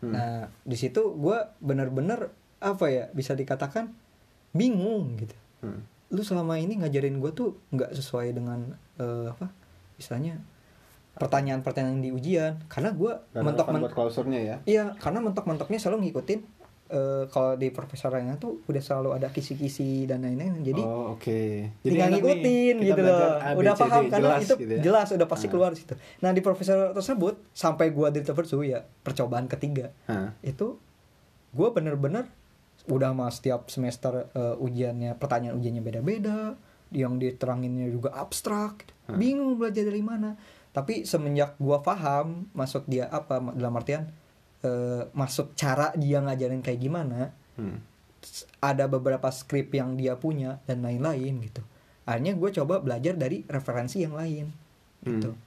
[0.00, 0.12] Hmm.
[0.12, 3.92] nah di situ gue bener-bener apa ya bisa dikatakan
[4.50, 5.84] bingung gitu Hmm.
[6.08, 9.52] lu selama ini ngajarin gue tuh nggak sesuai dengan eh, apa
[9.94, 10.40] istilahnya
[11.12, 14.56] pertanyaan-pertanyaan di ujian karena gue Gak mentok relevan buat klausurnya ya.
[14.64, 16.40] Iya, karena mentok-mentoknya selalu ngikutin
[16.90, 20.60] eh, kalau di profesornya tuh udah selalu ada kisi-kisi dan lain-lain.
[20.60, 21.40] Jadi oh, oke.
[21.80, 23.30] Jadi tinggal ngikutin gitu loh.
[23.56, 24.82] Udah paham karena jelas itu gitu ya.
[24.82, 25.50] jelas udah pasti Ah.
[25.50, 25.94] keluar situ.
[26.18, 30.34] Nah, di profesor tersebut sampai gua di terversu ya percobaan ketiga Hah.
[30.42, 30.76] itu
[31.50, 32.26] gua bener-bener
[32.86, 36.58] udah mah setiap semester eh, ujiannya pertanyaan ujiannya beda-beda
[36.90, 38.92] yang diteranginnya juga abstrak gitu.
[39.06, 39.18] Hmm.
[39.18, 40.34] bingung belajar dari mana
[40.70, 44.10] tapi semenjak gua paham maksud dia apa dalam artian
[44.60, 47.76] eh, maksud cara dia ngajarin kayak gimana Hmm.
[48.58, 51.60] ada beberapa skrip yang dia punya dan lain-lain gitu
[52.04, 54.48] akhirnya gue coba belajar dari referensi yang lain
[55.00, 55.40] gitu Hmm.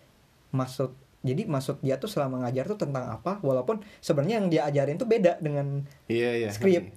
[0.51, 4.97] maksud jadi maksud dia tuh selama ngajar tuh tentang apa walaupun sebenarnya yang dia ajarin
[4.97, 6.49] tuh beda dengan Iya, iya.
[6.51, 6.91] Skrip.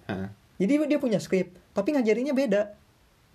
[0.59, 2.75] Jadi dia punya skrip tapi ngajarinnya beda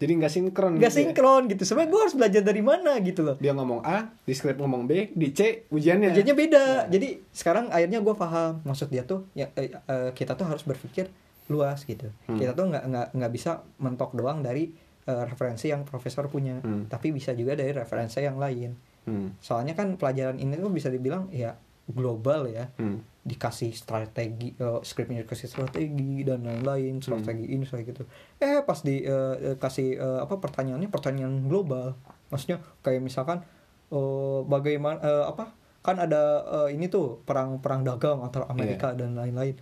[0.01, 0.71] Jadi nggak sinkron.
[0.75, 1.05] nggak gitu ya?
[1.05, 4.57] sinkron gitu sebenarnya gue harus belajar dari mana gitu loh Dia ngomong A, di skrip
[4.57, 6.09] ngomong B, di C ujiannya.
[6.09, 6.63] Ujiannya beda.
[6.89, 11.05] Jadi sekarang akhirnya gue paham maksud dia tuh ya eh, eh, kita tuh harus berpikir
[11.47, 12.09] luas gitu.
[12.25, 12.35] Hmm.
[12.35, 16.85] Kita tuh nggak nggak nggak bisa mentok doang dari eh, referensi yang profesor punya, Hmm.
[16.87, 18.73] tapi bisa juga dari referensi yang lain.
[19.03, 19.33] Hmm.
[19.37, 21.53] Soalnya kan pelajaran ini tuh bisa dibilang ya
[21.85, 22.69] global ya.
[22.77, 23.01] Hmm.
[23.21, 27.03] Dikasih strategi, eh, skripnya dikasih strategi dan lain-lain, Hmm.
[27.03, 28.03] strategi ini strategi gitu.
[28.37, 31.93] Eh pas di eh, kasih eh, apa pertanyaannya pertanyaan global.
[32.27, 33.45] Maksudnya kayak misalkan
[33.87, 36.21] eh, bagaimana eh, apa kan ada
[36.65, 38.45] eh, ini tuh perang perang dagang antara.
[38.47, 39.53] Amerika dan lain-lain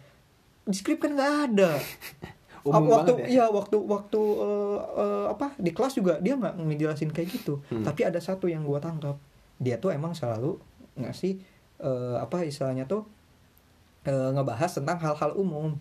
[0.61, 1.71] di skrip kan nggak ada
[2.67, 3.25] Umum waktu ya.
[3.25, 7.81] iya waktu waktu eh, eh, apa di kelas juga dia nggak ngejelasin kayak gitu Hmm.
[7.81, 9.15] tapi ada satu yang gua tangkap
[9.57, 10.59] dia tuh emang selalu
[10.93, 11.39] ngasih
[11.79, 13.07] eh, apa istilahnya tuh
[14.01, 15.75] eh, ngebahas tentang hal-hal umum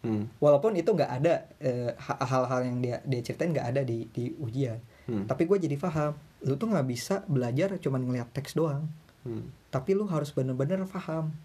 [0.00, 0.32] Hmm.
[0.36, 1.44] walaupun itu nggak ada
[1.98, 5.28] ha- hal-hal yang dia dia ceritain nggak ada di di ujian Hmm.
[5.28, 8.88] tapi gue jadi paham lu tuh nggak bisa belajar cuman ngeliat teks doang
[9.20, 9.52] Hmm.
[9.68, 11.36] tapi lu harus bener-bener paham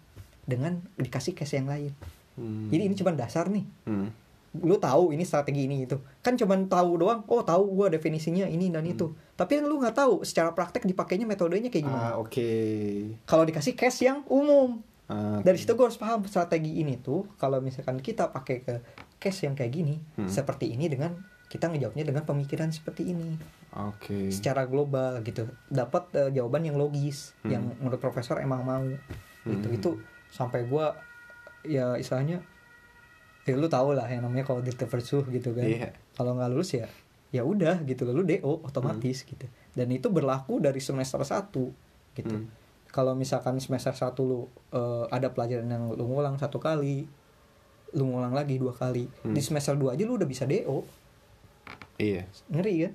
[0.42, 1.92] dengan dikasih case yang lain
[2.32, 2.72] Hmm.
[2.72, 4.08] jadi ini cuma dasar nih Hmm.
[4.56, 8.72] lu tahu ini strategi ini itu kan cuman tahu doang oh tahu gua definisinya ini
[8.72, 9.04] dan itu
[9.36, 12.48] tapi lu nggak tahu secara praktek dipakainya metodenya kayak Ah, gimana oke.
[13.24, 17.98] kalau dikasih case yang umum Dari situ gue harus paham strategi ini tuh kalau misalkan
[17.98, 18.74] kita pakai ke
[19.16, 20.26] case yang kayak gini Hmm.
[20.26, 21.14] seperti ini dengan
[21.46, 23.38] kita ngejawabnya dengan pemikiran seperti ini
[23.72, 24.34] Oke.
[24.34, 27.50] secara global gitu dapat eh, jawaban yang logis Hmm.
[27.50, 28.82] yang menurut profesor emang mau
[29.44, 29.78] gitu Hmm.
[29.78, 29.90] itu
[30.28, 30.98] sampai gua
[31.62, 32.42] ya istilahnya
[33.42, 35.88] ya lu tau lah yang namanya kalau diterversuh gitu kan Iya.
[36.12, 36.90] kalau nggak lulus ya
[37.30, 41.70] ya udah gitu lu do otomatis gitu dan itu berlaku dari semester 1
[42.12, 42.50] gitu Hmm.
[42.96, 47.04] Kalau misalkan semester 1 lu eh, ada pelajaran yang lu ngulang satu kali
[47.92, 49.36] lu ngulang lagi dua kali Hmm.
[49.36, 50.80] di semester 2 aja lu udah bisa do
[52.00, 52.24] Iya.
[52.48, 52.92] ngeri kan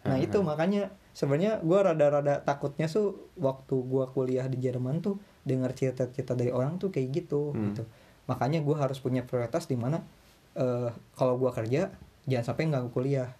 [0.00, 0.24] nah Hmm.
[0.24, 6.32] itu makanya sebenarnya gua rada-rada takutnya tuh waktu gua kuliah di Jerman tuh dengar cerita-cerita
[6.32, 7.74] dari orang tuh kayak gitu Hmm.
[7.74, 7.82] gitu
[8.24, 10.00] makanya gua harus punya prioritas di mana
[10.54, 11.90] eh, kalau gua kerja
[12.26, 13.30] jangan sampai nggak kuliah.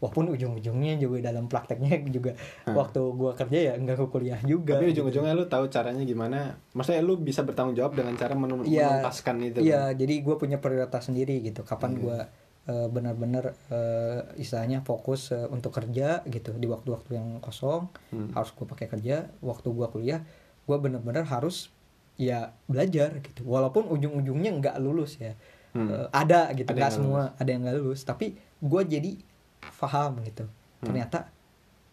[0.00, 2.32] Walaupun ujung-ujungnya juga dalam prakteknya juga
[2.64, 2.72] Hmm.
[2.72, 5.04] waktu gua kerja ya nggak kuliah juga Tapi gitu.
[5.04, 6.56] ujung-ujungnya lu tahu caranya gimana?
[6.72, 9.58] Maksudnya lu bisa bertanggung jawab dengan cara menun- Iya, menuntaskan itu.
[9.60, 9.96] Iya, kan?
[9.96, 11.60] jadi gue punya prioritas sendiri gitu.
[11.62, 12.00] Kapan Iya.
[12.00, 12.18] gua
[12.62, 18.32] eh, benar-benar eh, istilahnya fokus eh, untuk kerja gitu di waktu-waktu yang kosong Hmm.
[18.32, 19.28] harus gue pakai kerja.
[19.40, 20.24] Waktu gua kuliah,
[20.62, 21.68] gue benar-benar harus
[22.14, 23.44] ya belajar gitu.
[23.44, 25.36] Walaupun ujung-ujungnya nggak lulus ya.
[25.72, 25.88] Hmm.
[25.88, 28.00] Eh, ada gitu, Ada nggak semua ada yang nggak lulus.
[28.02, 29.10] Tapi gue jadi
[29.60, 30.44] paham gitu.
[30.44, 30.86] Hmm.
[30.86, 31.28] Ternyata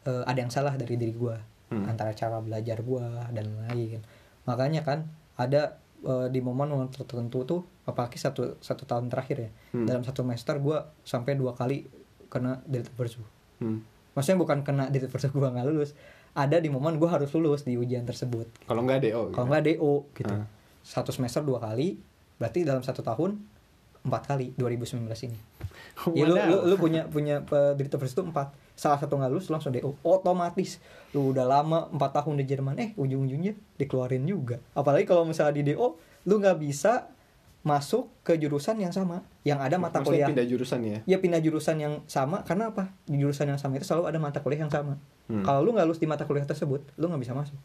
[0.04, 1.84] eh, ada yang salah dari diri gue Hmm.
[1.84, 4.00] antara cara belajar gua dan lain
[4.44, 5.04] makanya kan
[5.36, 9.84] ada eh, di momen-momen tertentu tuh apalagi satu satu tahun terakhir ya Hmm.
[9.84, 11.84] dalam satu semester gua sampai dua kali
[12.26, 13.20] kena delta versu
[13.60, 13.84] Hmm.
[14.14, 15.92] maksudnya bukan kena delta versu gua nggak lulus
[16.32, 19.36] ada di momen gua harus lulus di ujian tersebut Kalau nggak DO.
[19.36, 20.48] kalau nggak do gitu Ah.
[20.80, 22.00] satu semester dua kali
[22.40, 23.44] berarti dalam satu tahun
[24.06, 25.40] empat kali 2019 ini.
[26.14, 28.54] Ya, lu, lu, lu punya punya uh, delta versu itu empat.
[28.78, 30.78] Salah satu nggak lulus lu langsung DO otomatis.
[31.18, 34.62] Lu udah lama empat tahun di Jerman eh ujung-ujungnya dikeluarin juga.
[34.78, 35.98] Apalagi kalau misalnya di DO
[36.30, 37.10] lu nggak bisa
[37.66, 40.30] masuk ke jurusan yang sama yang ada mata Maksudnya kuliah.
[40.30, 40.98] pindah jurusan ya.
[41.04, 42.46] ya pindah jurusan yang sama.
[42.46, 42.94] Karena apa?
[43.10, 44.96] Di jurusan yang sama itu selalu ada mata kuliah yang sama.
[45.28, 45.44] Hmm.
[45.44, 47.58] kalau lu nggak lulus di mata kuliah tersebut lu nggak bisa masuk.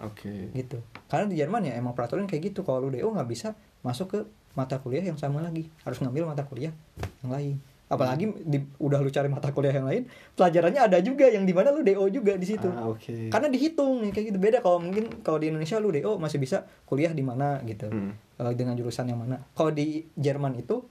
[0.00, 0.50] Oke.
[0.56, 0.80] gitu.
[1.06, 2.64] Karena di Jerman ya emang peraturan kayak gitu.
[2.64, 3.52] Kalau lu DO nggak bisa
[3.84, 4.20] masuk ke
[4.54, 6.72] mata kuliah yang sama lagi harus ngambil mata kuliah
[7.20, 10.02] yang lain apalagi di, udah lu cari mata kuliah yang lain
[10.32, 13.28] pelajarannya ada juga yang di mana lu DO juga di situ Ah, oke.
[13.28, 16.64] karena dihitung nih kayak gitu beda kalau mungkin kalau di Indonesia lu DO masih bisa
[16.84, 18.16] kuliah di mana gitu Hmm.
[18.34, 20.82] Eh, dengan jurusan yang mana kalau di Jerman itu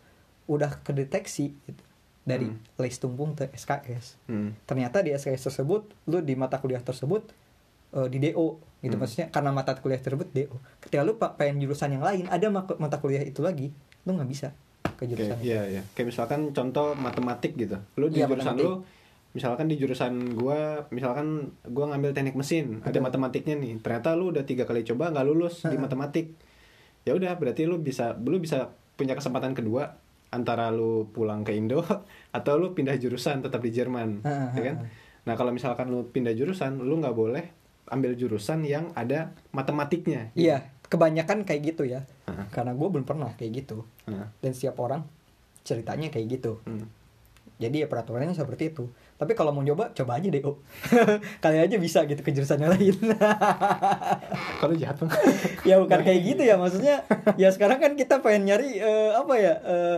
[0.46, 1.84] udah kedeteksi gitu,
[2.22, 2.62] dari Hmm.
[2.78, 4.54] Leistunggung ke SKS Hmm.
[4.64, 7.26] ternyata di SKS tersebut lu di mata kuliah tersebut
[7.94, 8.48] eh, di DO
[8.80, 9.00] gitu Hmm.
[9.00, 13.22] maksudnya karena mata kuliah tersebut DO ketika lu pengen jurusan yang lain ada mata kuliah
[13.22, 13.72] itu lagi
[14.04, 14.52] lu nggak bisa
[14.94, 15.48] ke jurusan itu.
[15.48, 15.82] iya iya.
[15.90, 17.80] Kayak misalkan contoh matematik gitu.
[17.96, 18.68] Lu di Iya, jurusan matematik.
[18.68, 18.74] lu
[19.32, 21.28] misalkan di jurusan gua misalkan
[21.66, 23.02] gua ngambil teknik mesin, ada Betul.
[23.02, 23.74] matematiknya nih.
[23.80, 26.36] Ternyata lu udah tiga kali coba nggak lulus di matematik.
[27.04, 29.98] Ya udah, berarti lu bisa lu bisa punya kesempatan kedua
[30.30, 31.82] antara lu pulang ke Indo
[32.38, 34.52] atau lu pindah jurusan tetap di Jerman, Ha-ha.
[34.52, 34.76] ya kan?
[35.24, 37.46] Nah, kalau misalkan lu pindah jurusan, lu nggak boleh
[37.86, 40.32] ambil jurusan yang ada matematiknya.
[40.34, 42.48] iya kebanyakan kayak gitu ya Ha-ha.
[42.50, 44.30] karena gue belum pernah kayak gitu Ha.
[44.38, 45.04] dan setiap orang
[45.62, 46.86] ceritanya kayak gitu Hmm.
[47.56, 50.60] jadi ya peraturannya seperti itu tapi kalau mau coba coba aja DO
[51.44, 52.94] kali aja bisa gitu ke jurusan yang lain
[54.60, 55.12] Kalau jahat Bang.
[55.64, 57.04] ya bukan kayak gitu ya maksudnya
[57.36, 59.98] ya sekarang kan kita pengen nyari eh, apa ya eh,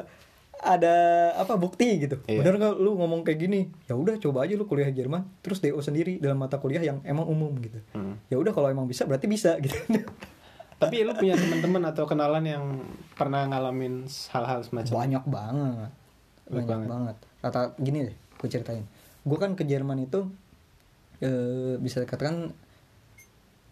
[0.63, 0.95] ada
[1.35, 2.21] apa bukti gitu.
[2.25, 2.41] Iya.
[2.41, 3.67] bener nggak lu ngomong kayak gini?
[3.89, 5.27] Ya udah coba aja lu kuliah Jerman.
[5.43, 7.79] Terus DO sendiri dalam mata kuliah yang emang umum gitu.
[7.91, 8.19] Hmm.
[8.31, 9.75] ya udah kalau emang bisa berarti bisa gitu.
[10.81, 12.63] Tapi lu punya teman-teman atau kenalan yang
[13.15, 14.91] pernah ngalamin hal-hal semacam?
[14.91, 15.91] Banyak banget.
[16.45, 17.17] Banyak banyak banget.
[17.41, 18.85] rata gini deh gue ceritain.
[19.25, 20.27] Gue kan ke Jerman itu
[21.23, 22.51] eh, bisa dikatakan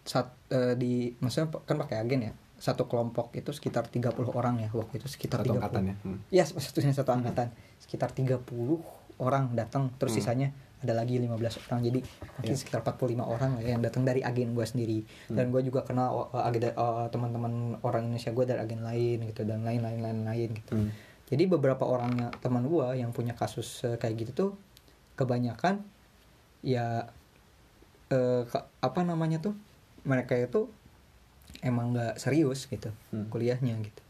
[0.04, 4.70] saat eh, di maksudnya kan pakai agen ya satu kelompok itu sekitar 30 orang ya
[4.70, 5.94] waktu itu sekitar Satu 30 angkatan ya?
[6.00, 6.18] Hmm.
[6.28, 7.48] ya satunya satu angkatan
[7.78, 8.40] sekitar 30
[9.16, 10.20] orang datang terus Hmm.
[10.20, 10.48] sisanya
[10.80, 11.32] ada lagi 15
[11.62, 12.00] orang jadi
[12.36, 12.58] mungkin Ya.
[12.58, 15.34] sekitar 45 orang ya yang datang dari agen gue sendiri Hmm.
[15.34, 19.42] dan gue juga kenal uh, agen uh, teman-teman orang Indonesia gue dari agen lain gitu
[19.42, 20.92] dan lain-lain lain-lain gitu Hmm.
[21.24, 24.50] jadi beberapa orangnya teman gue yang punya kasus eh, kayak gitu tuh
[25.14, 25.80] kebanyakan
[26.60, 27.08] ya
[28.06, 29.56] eh, ke- apa namanya tuh
[30.02, 30.68] mereka itu
[31.60, 33.28] emang nggak serius gitu Hmm.
[33.28, 34.02] kuliahnya gitu.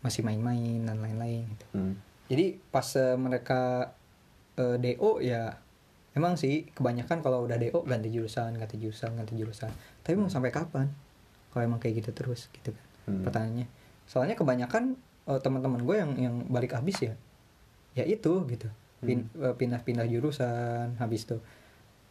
[0.00, 1.66] Masih main-main dan lain-lain gitu.
[1.72, 1.94] Hmm.
[2.26, 3.92] jadi pas eh, mereka
[4.54, 5.58] eh, do ya
[6.12, 9.72] emang sih kebanyakan kalau udah do ganti jurusan ganti jurusan ganti jurusan.
[10.00, 10.86] Tapi mau sampai kapan
[11.50, 13.22] kalau emang kayak gitu terus gitu kan Hmm.
[13.24, 13.66] pertanyaannya.
[14.04, 17.14] Soalnya kebanyakan eh, teman-teman gue yang yang balik habis ya
[17.92, 18.68] ya itu gitu.
[18.98, 21.42] Pin- eh, pindah-pindah jurusan habis tuh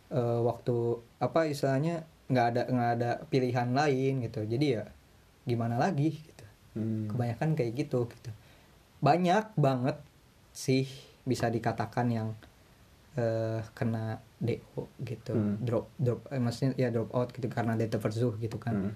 [0.10, 0.76] eh, waktu
[1.18, 4.48] apa istilahnya nggak ada nggak ada pilihan lain gitu.
[4.48, 4.88] Jadi ya
[5.44, 6.46] gimana lagi gitu.
[6.72, 7.12] Hmm.
[7.12, 8.32] kebanyakan kayak gitu gitu.
[9.04, 10.00] Banyak banget
[10.56, 10.88] sih
[11.28, 12.28] bisa dikatakan yang
[13.20, 14.56] eh, kena do
[15.04, 15.36] gitu.
[15.36, 15.60] Hmm.
[15.60, 18.92] drop drop eh, maksudnya ya drop out gitu karena data versuch gitu kan.
[18.92, 18.96] Hmm.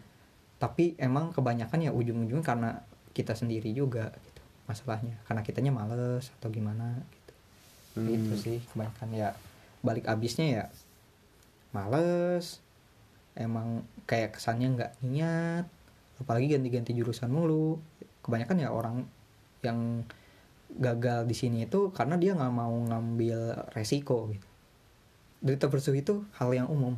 [0.55, 2.79] tapi emang kebanyakan ya ujung-ujungnya karena
[3.11, 5.19] kita sendiri juga gitu masalahnya.
[5.27, 7.33] Karena kitanya males atau gimana gitu.
[7.99, 8.07] Hmm.
[8.07, 9.29] itu sih kebanyakan ya.
[9.83, 10.63] Balik abisnya ya
[11.75, 12.64] males
[13.35, 15.65] emang kayak kesannya nggak niat
[16.19, 17.79] apalagi ganti-ganti jurusan mulu.
[18.23, 19.05] Kebanyakan ya orang
[19.61, 20.01] yang
[20.75, 24.47] gagal di sini itu karena dia nggak mau ngambil resiko gitu.
[25.45, 26.97] Derita bersuh itu hal yang umum.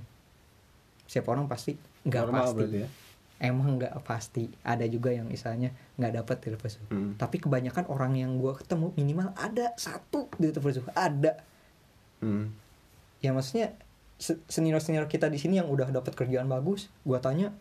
[1.10, 1.76] Siapa orang pasti
[2.08, 2.86] nggak pasti.
[2.86, 2.90] ya?
[3.38, 4.50] emang nggak pasti.
[4.64, 7.14] Ada juga yang misalnya nggak dapat derita Hmm.
[7.20, 11.42] tapi kebanyakan orang yang gua ketemu minimal ada satu derita bersuh ada.
[12.18, 12.50] Hmm.
[13.22, 13.74] ya maksudnya
[14.20, 17.54] senior senior kita di sini yang udah dapat kerjaan bagus gua tanya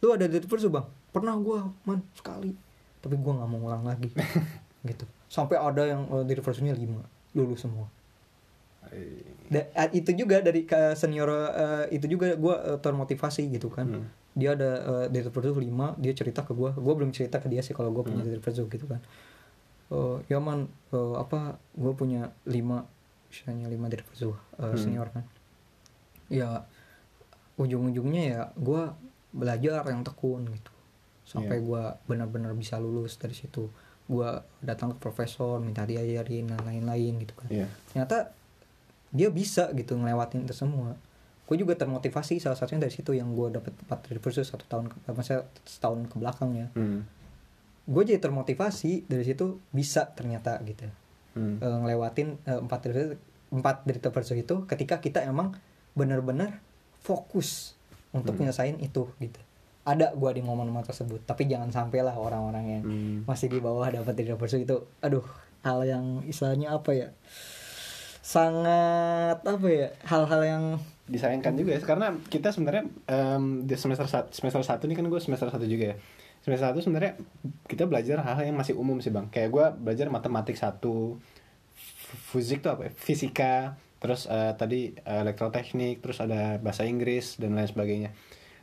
[0.00, 0.88] lu ada derita bersuh bang?
[1.12, 2.56] Pernah gua man sekali.
[2.98, 4.08] Tapi gua nggak mau ulang lagi.
[4.80, 5.04] Gitu.
[5.28, 7.04] Sampai ada yang uh, derita bersuhnya lima
[7.36, 7.84] lulus semua.
[8.88, 13.86] Eh, Da- itu juga dari ke senior uh, itu juga gua uh, termotivasi gitu kan.
[13.86, 14.08] Hmm.
[14.30, 16.70] dia ada uh, dari Perzu 5 dia cerita ke gua.
[16.72, 18.40] Gua belum cerita ke dia sih kalau gua punya Hmm.
[18.40, 19.02] Perzu gitu kan.
[19.90, 22.54] Oh ya man eh, apa gua punya 5
[23.28, 24.78] misalnya 5 dari Perzu uh, Hmm.
[24.78, 25.26] senior kan
[26.30, 26.64] ya
[27.56, 28.94] ujung-ujungnya ya gua
[29.30, 30.72] belajar yang tekun gitu
[31.28, 31.64] sampai Iya.
[31.64, 33.68] gua benar-benar bisa lulus dari situ
[34.06, 37.66] gua datang ke profesor minta diajarin dan lain-lain gitu kan Iya.
[37.92, 38.32] ternyata
[39.10, 40.94] dia bisa gitu ngelewatin itu semua
[41.44, 44.86] gue juga termotivasi salah satunya dari situ yang gue dapet 4 dari versus satu tahun
[44.86, 47.02] eh, maksudnya setahun ke belakang ya Hmm.
[47.90, 50.86] gue jadi termotivasi dari situ bisa ternyata gitu
[51.30, 51.58] Hmm.
[51.58, 53.18] Eh, ngelewatin eh, empat dari
[53.50, 53.98] empat dari
[54.38, 55.54] itu ketika kita emang
[55.92, 56.58] benar-benar
[56.98, 57.74] fokus
[58.10, 58.44] untuk Hmm.
[58.44, 59.40] nyelesain itu gitu
[59.80, 63.18] ada gue di momen-momen tersebut tapi jangan sampai lah orang-orang yang Hmm.
[63.24, 65.24] masih di bawah dapat dari versus itu aduh
[65.60, 67.08] hal yang istilahnya apa ya
[68.20, 70.64] sangat apa ya hal-hal yang
[71.04, 75.18] disayangkan juga ya karena kita sebenarnya em, di semester sat- semester satu ini kan gue
[75.18, 75.96] semester satu juga ya
[76.40, 77.18] semester satu sebenarnya
[77.66, 81.18] kita belajar hal-hal yang masih umum sih bang kayak gue belajar matematik satu
[82.30, 82.92] fisik tuh apa ya?
[82.92, 88.10] fisika terus eh, tadi eh, elektroteknik terus ada bahasa Inggris dan lain sebagainya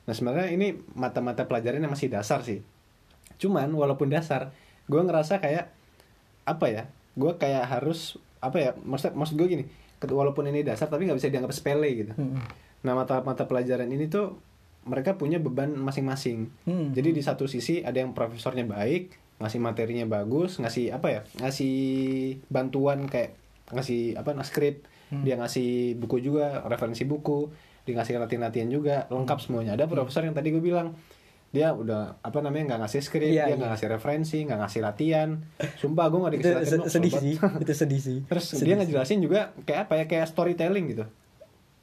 [0.03, 2.59] nah sebenarnya ini mata-mata pelajaran yang masih dasar sih
[3.37, 4.49] cuman walaupun dasar
[4.87, 5.69] gue ngerasa kayak
[6.43, 6.83] apa ya
[7.13, 9.65] gue kayak harus apa ya maksud maksud gue gini
[9.99, 12.39] walaupun ini dasar tapi nggak bisa dianggap sepele gitu Hmm.
[12.81, 14.37] nah mata-mata pelajaran ini tuh
[14.87, 16.95] mereka punya beban masing-masing Hmm.
[16.95, 21.77] jadi di satu sisi ada yang profesornya baik ngasih materinya bagus ngasih apa ya ngasih
[22.47, 23.37] bantuan kayak
[23.69, 25.23] ngasih apa nah, skrip Hmm.
[25.23, 27.47] dia ngasih buku juga referensi buku
[27.83, 29.17] dia ngasih latihan-latihan juga Hmm.
[29.17, 30.91] lengkap semuanya ada profesor yang tadi gue bilang
[31.47, 33.55] dia udah apa namanya nggak ngasih skrip Iya, dia iya.
[33.55, 35.29] nggak ngasih referensi nggak ngasih latihan
[35.77, 38.75] sumpah gue nggak itu dikasih latihan se- sedih sih itu sedih sih terus Sedih dia
[38.77, 41.05] ngejelasin juga kayak apa ya kayak storytelling gitu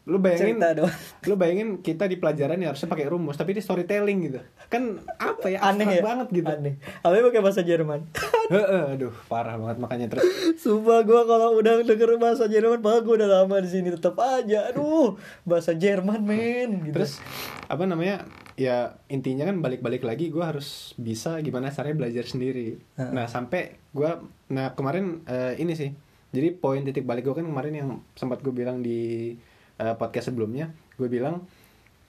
[0.05, 0.95] lu bayangin cerita doang.
[1.33, 4.41] lu bayangin kita di pelajaran yang harusnya pakai rumus tapi di storytelling gitu.
[4.69, 5.65] Kan apa ya?
[5.65, 6.03] Aneh ya?
[6.05, 6.45] banget gitu.
[6.53, 6.77] Aneh.
[7.01, 8.05] Apa pakai bahasa Jerman.
[8.93, 10.29] Aduh parah banget makanya terus.
[10.61, 14.69] Sumpah gue kalau udah denger bahasa Jerman Padahal gue udah lama di sini tetap aja.
[14.69, 15.17] Aduh
[15.49, 17.01] Bahasa Jerman men gitu.
[17.01, 17.25] terus
[17.65, 18.29] apa namanya
[18.61, 22.77] ya intinya kan balik-balik lagi gue harus bisa gimana caranya belajar sendiri.
[23.01, 23.11] Heeh.
[23.17, 24.11] nah sampai gue
[24.53, 25.97] nah kemarin eh, ini sih.
[26.35, 29.33] Jadi poin titik balik gue kan kemarin yang sempat gue bilang di
[29.77, 31.43] eh, podcast sebelumnya gue bilang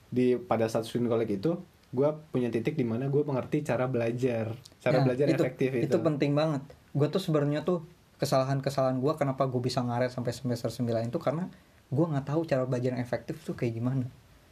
[0.06, 1.58] di pada saat student college itu
[1.90, 5.86] gue punya titik di mana gue mengerti cara belajar cara Ya, belajar itu, efektif itu,
[5.86, 6.62] itu penting banget.
[6.92, 7.82] Gue tuh sebenarnya tuh
[8.16, 11.46] kesalahan-kesalahan gue kenapa gue bisa ngaret sampai semester 9 itu karena
[11.86, 14.06] gue nggak tahu cara belajar yang efektif tuh kayak gimana.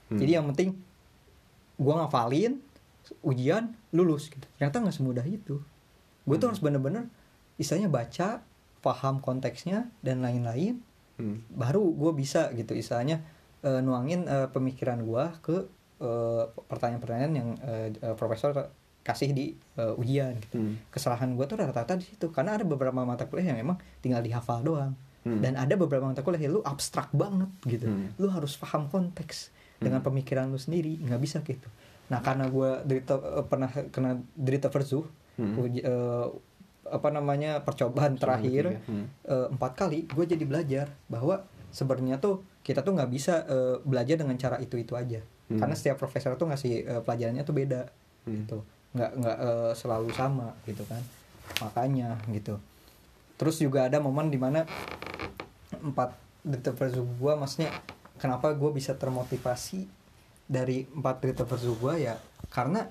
[0.05, 0.21] Hmm.
[0.21, 0.77] jadi yang penting
[1.75, 2.61] gue ngafalin
[3.21, 4.45] ujian lulus gitu.
[4.57, 5.61] Ternyata nggak semudah itu.
[6.25, 6.53] Gue tuh Hmm.
[6.53, 7.05] harus bener-bener
[7.57, 8.45] istilahnya baca
[8.81, 10.81] paham konteksnya dan lain-lain
[11.15, 11.47] Hmm.
[11.49, 13.23] baru gue bisa gitu istilahnya
[13.61, 15.57] eh, nuangin eh, pemikiran gue ke
[16.01, 18.51] eh, pertanyaan-pertanyaan yang eh, eh, profesor
[19.01, 20.57] kasih di eh, ujian gitu.
[20.57, 20.75] Hmm.
[20.89, 24.61] kesalahan gue tuh rata-rata di situ karena ada beberapa mata kuliah yang emang tinggal dihafal
[24.61, 25.41] doang Hmm.
[25.41, 28.13] dan ada beberapa mata kuliah yang lu abstrak banget gitu Hmm.
[28.15, 29.49] lu harus paham konteks
[29.79, 31.65] dengan pemikiran lu sendiri nggak bisa gitu
[32.05, 35.57] nah karena gue derita eh, pernah kena derita versuh Hmm.
[35.65, 36.27] eh,
[36.87, 38.87] apa namanya percobaan terakhir ketiga.
[38.87, 39.07] Hmm.
[39.25, 44.17] eh, empat kali gue jadi belajar bahwa sebenarnya tuh kita tuh nggak bisa eh, belajar
[44.17, 45.61] dengan cara itu itu aja Hmm.
[45.61, 47.83] karena setiap profesor tuh ngasih eh, pelajarannya tuh beda
[48.25, 48.33] Hmm.
[48.41, 51.03] gitu nggak nggak eh, selalu sama gitu kan
[51.61, 52.57] makanya gitu
[53.35, 54.65] terus juga ada momen di mana
[55.75, 57.71] empat berita versus gue maksudnya
[58.17, 59.85] kenapa gue bisa termotivasi
[60.45, 62.17] dari empat berita versus gue ya
[62.49, 62.89] karena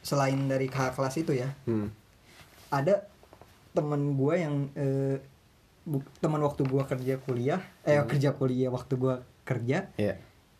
[0.00, 1.90] selain dari kakak kelas itu ya Hmm.
[2.76, 2.94] Ada
[3.72, 5.16] temen gue yang eh,
[5.82, 8.06] bu- teman waktu gue kerja kuliah eh Hmm.
[8.06, 10.14] kerja kuliah waktu gue kerja Iya.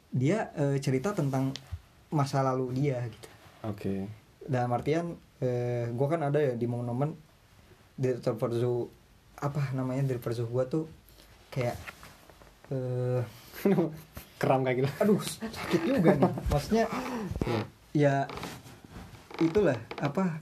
[0.08, 1.52] dia eh, cerita tentang
[2.08, 3.28] masa lalu dia gitu
[3.62, 3.94] Oke.
[4.42, 5.06] dalam artian
[5.38, 7.12] eh, gue kan ada ya di momen-momen
[7.94, 8.86] direktur perzu
[9.34, 10.84] apa namanya direktur perzu gue tuh
[11.48, 11.76] kayak
[12.68, 13.22] eh
[14.36, 14.88] Kram kayak gitu.
[15.00, 16.84] aduh sakit juga nih maksudnya
[17.42, 17.60] Iya.
[17.94, 18.14] ya
[19.38, 20.40] itulah apa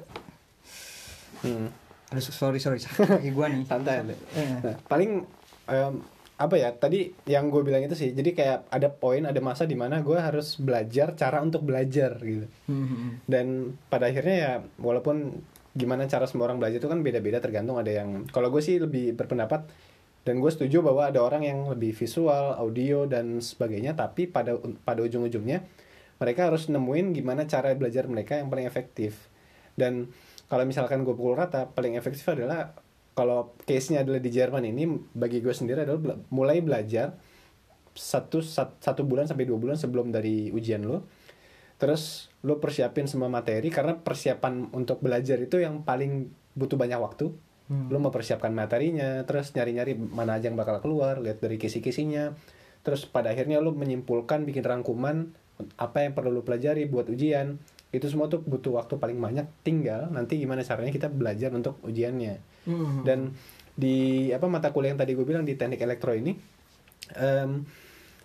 [1.45, 1.68] Hmm.
[2.09, 4.01] aduh sorry sorry kaki gue nih Santai.
[4.01, 4.61] Eh.
[4.64, 5.24] Nah, paling
[5.68, 5.95] em,
[6.34, 9.78] apa ya tadi yang gue bilang itu sih jadi kayak ada poin ada masa di
[9.78, 13.12] mana gue harus belajar cara untuk belajar gitu Hmm, hmm, hmm.
[13.30, 13.47] dan
[13.86, 15.38] pada akhirnya ya walaupun
[15.78, 19.14] gimana cara semua orang belajar itu kan beda-beda tergantung ada yang kalau gue sih lebih
[19.14, 19.66] berpendapat
[20.24, 25.07] dan gue setuju bahwa ada orang yang lebih visual audio dan sebagainya tapi pada pada
[25.07, 25.62] ujung-ujungnya
[26.18, 29.30] mereka harus nemuin gimana cara belajar mereka yang paling efektif
[29.78, 30.11] dan
[30.49, 32.76] kalau misalkan gue pukul rata paling efektif adalah
[33.14, 34.84] kalau case-nya adalah di Jerman ini
[35.14, 37.14] bagi gue sendiri adalah bela- mulai belajar
[37.95, 41.07] satu sat- satu bulan sampai dua bulan sebelum dari ujian lo.
[41.78, 47.30] Terus lo persiapin semua materi karena persiapan untuk belajar itu yang paling butuh banyak waktu.
[47.64, 47.88] Hmm.
[47.88, 52.36] lo mempersiapkan materinya terus nyari-nyari mana aja yang bakal keluar lihat dari kisi-kisinya.
[52.84, 55.32] Terus pada akhirnya lo menyimpulkan bikin rangkuman
[55.80, 57.57] apa yang perlu lo pelajari buat ujian
[57.95, 62.42] itu semua tuh butuh waktu paling banyak tinggal nanti gimana caranya kita belajar untuk ujiannya
[62.64, 63.05] Hmm.
[63.05, 63.36] dan
[63.76, 66.32] di apa mata kuliah yang tadi gue bilang di teknik elektro ini
[67.12, 67.61] em,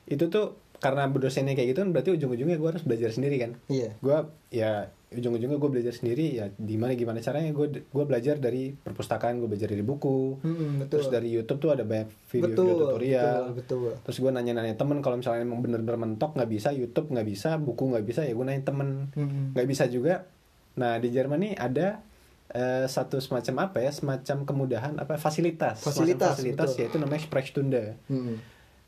[0.08, 3.52] itu tuh karena berdosennya kayak gitu kan berarti ujung-ujungnya gue harus belajar sendiri kan.
[3.68, 4.00] Iya.
[4.00, 4.18] Gue
[4.50, 9.44] ya ujung-ujungnya gue belajar sendiri ya di mana gimana caranya gue gue belajar dari perpustakaan
[9.44, 10.40] gue belajar dari buku.
[10.40, 11.04] Hmm, betul.
[11.04, 13.36] Terus dari YouTube tuh ada banyak video-video betul tutorial.
[13.52, 13.92] betul, betul.
[14.06, 17.84] terus gue nanya-nanya temen kalau misalnya emang bener-bener mentok nggak bisa YouTube nggak bisa buku
[17.92, 18.90] nggak bisa ya gue nanya temen.
[19.18, 19.52] Hmm.
[19.58, 20.30] nggak bisa juga.
[20.80, 22.00] Nah di Jerman nih ada
[22.54, 25.82] eh, satu semacam apa ya semacam kemudahan apa fasilitas.
[25.82, 26.82] Fasilitas, fasilitas betul.
[26.86, 27.84] yaitu namanya Sprechstunde.
[28.08, 28.38] Hmm.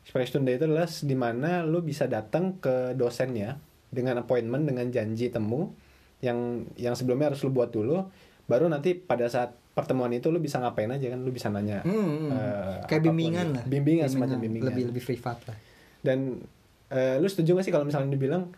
[0.02, 5.70] Sprechstunde itu adalah di mana lu bisa datang ke dosennya dengan appointment dengan janji temu
[6.18, 8.02] yang yang sebelumnya harus lu buat dulu.
[8.50, 11.96] Baru nanti pada saat pertemuan itu lu bisa ngapain aja kan lu bisa nanya Hmm,
[11.96, 12.28] hmm.
[12.28, 13.56] eh, kayak bimbingan gitu.
[13.56, 13.64] lah.
[13.64, 14.68] Bimbingan semacam bimbingan.
[14.68, 15.56] Lebih lebih privat lah.
[16.02, 16.42] Dan
[16.90, 18.50] eh, lu setuju gak sih kalau misalnya dibilang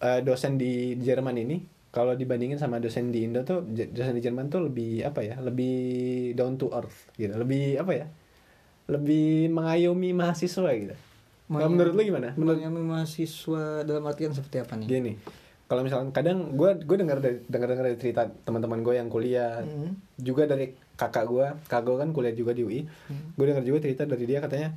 [0.00, 1.56] eh, dosen di Jerman ini
[1.90, 5.74] kalau dibandingin sama dosen di Indo tuh dosen di Jerman tuh lebih apa ya lebih
[6.36, 8.06] down to earth gitu lebih apa ya
[8.86, 10.94] lebih mengayomi mahasiswa gitu.
[11.46, 12.34] Kalau menurut lu gimana?
[12.34, 14.86] Menurut menurut mahasiswa dalam artian seperti apa nih?
[14.86, 15.12] Gini
[15.66, 19.62] kalau misalnya kadang gue gue dengar dari dengar dengar dari cerita teman-teman gue yang kuliah.
[19.66, 19.98] Hmm.
[20.16, 22.80] juga dari kakak gue kakak gue kan kuliah juga di UI
[23.10, 23.34] Hmm.
[23.34, 24.72] gue dengar juga cerita dari dia katanya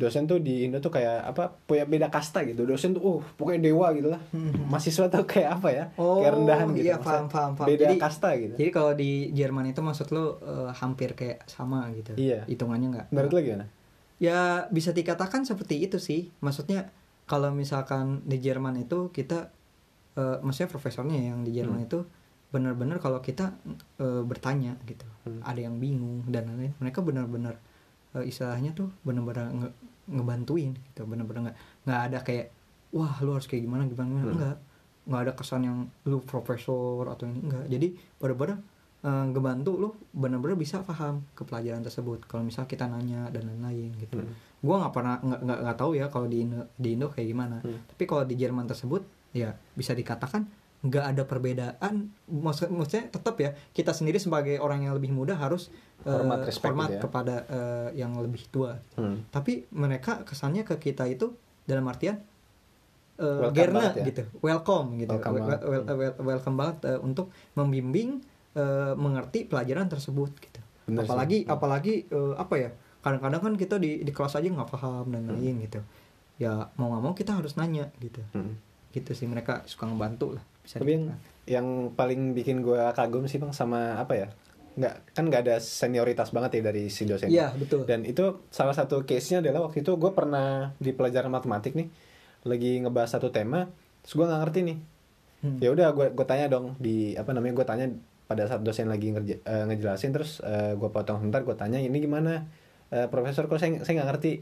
[0.00, 3.68] dosen tuh di Indo tuh kayak apa punya beda kasta gitu dosen tuh uh pokoknya
[3.68, 4.64] dewa gitu lah Hmm.
[4.66, 7.68] mahasiswa tuh kayak apa ya Oh, kayak rendahan gitu iya, Maksudnya paham, paham, paham.
[7.68, 11.92] beda Jadi- kasta gitu Jadi kalau di Jerman itu maksud lo eh, hampir kayak sama
[11.92, 12.16] gitu.
[12.16, 12.48] Iya.
[12.48, 13.06] Hitungannya nggak?
[13.10, 13.66] menurut lo gimana
[14.16, 14.38] Ya
[14.68, 16.28] bisa dikatakan seperti itu sih.
[16.38, 16.92] Maksudnya
[17.24, 19.48] kalau misalkan di Jerman itu kita,
[20.14, 21.86] eh, maksudnya profesornya yang di Jerman Hmm.
[21.86, 21.98] itu
[22.50, 23.54] benar-benar kalau kita
[23.96, 25.40] eh, bertanya gitu, Hmm.
[25.40, 27.56] ada yang bingung dan lain-lain, mereka benar-benar
[28.10, 29.70] eh, istilahnya tuh benar-benar
[30.10, 32.46] ngebantuin gitu, benar-benar nggak nggak ada kayak
[32.90, 34.32] wah lu harus kayak gimana gimana Hmm.
[34.32, 34.56] enggak
[35.00, 38.58] nggak ada kesan yang lu profesor atau ini enggak jadi benar-benar
[39.00, 43.96] eh, ngebantu lu benar-benar bisa paham ke pelajaran tersebut kalau misal kita nanya dan lain-lain
[43.96, 44.34] gitu Hmm.
[44.60, 47.80] gua nggak pernah nggak nggak tahu ya kalau di Indo di Indo kayak gimana Hmm.
[47.86, 49.00] tapi kalau di Jerman tersebut
[49.32, 50.44] ya bisa dikatakan
[50.80, 51.94] nggak ada perbedaan
[52.26, 55.68] maksud maksudnya tetap ya kita sendiri sebagai orang yang lebih muda harus
[56.00, 57.00] eh, Hormat, respect hormat ya.
[57.00, 59.28] kepada eh, yang lebih tua Hmm.
[59.28, 62.16] tapi mereka kesannya ke kita itu dalam artian
[63.16, 64.04] Welcome gerne banget ya.
[64.06, 65.60] gitu welcome gitu Welcome Wel- banget.
[65.62, 71.06] wel- wel- welcome banget eh, untuk membimbing eh, mengerti pelajaran tersebut gitu Bener sih.
[71.06, 71.52] apalagi Hmm.
[71.52, 72.70] apalagi eh, apa ya
[73.00, 75.80] kadang-kadang kan kita di di kelas aja nggak paham dan lain gitu
[76.36, 78.56] ya mau nggak mau kita harus nanya gitu Hmm.
[78.90, 81.04] gitu sih mereka suka ngebantu lah bisa tapi yang,
[81.50, 81.66] yang
[81.98, 84.28] paling bikin gue kagum sih bang sama apa ya
[84.78, 87.26] nggak kan nggak ada senioritas banget ya dari si dosen.
[87.26, 87.82] Iya betul.
[87.90, 91.90] Dan itu salah satu case nya adalah waktu itu gue pernah di pelajaran matematik nih
[92.46, 93.66] lagi ngebahas satu tema
[94.00, 94.78] terus gue nggak ngerti nih.
[95.40, 95.56] Hmm.
[95.56, 97.86] ya udah gue gue tanya dong di apa namanya gue tanya
[98.28, 100.36] pada saat dosen lagi ngerja, eh, ngejelasin terus
[100.76, 102.44] gue potong sebentar gue tanya ini gimana
[102.90, 104.32] Eh, profesor kok saya saya nggak ngerti.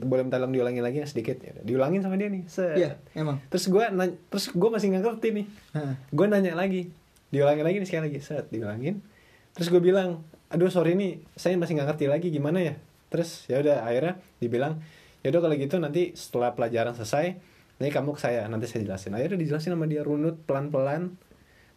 [0.00, 1.36] Boleh minta tolong diulangin lagi sedikit.
[1.44, 2.48] Ya diulangin sama dia nih.
[2.48, 2.76] Set.
[2.80, 3.36] iya emang.
[3.52, 3.84] Terus gue
[4.32, 5.46] terus gue masih nggak ngerti nih.
[5.76, 5.94] Heeh.
[6.16, 6.88] gue nanya lagi.
[7.28, 8.18] Diulangin lagi nih sekali lagi.
[8.24, 9.04] Set diulangin.
[9.52, 11.20] Terus gue bilang aduh sorry nih.
[11.36, 12.74] Saya masih nggak ngerti lagi gimana ya.
[13.12, 14.80] Terus ya udah akhirnya dibilang
[15.20, 17.36] ya udah kalau gitu nanti setelah pelajaran selesai
[17.76, 18.48] nanti kamu ke saya.
[18.48, 19.12] Nanti saya jelasin.
[19.20, 21.20] Akhirnya dijelasin sama dia runut pelan pelan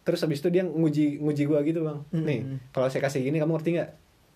[0.02, 2.02] terus habis itu dia nguji nguji gue gitu bang.
[2.10, 2.26] Hmm.
[2.26, 2.40] nih
[2.74, 3.90] kalau saya kasih gini kamu ngerti nggak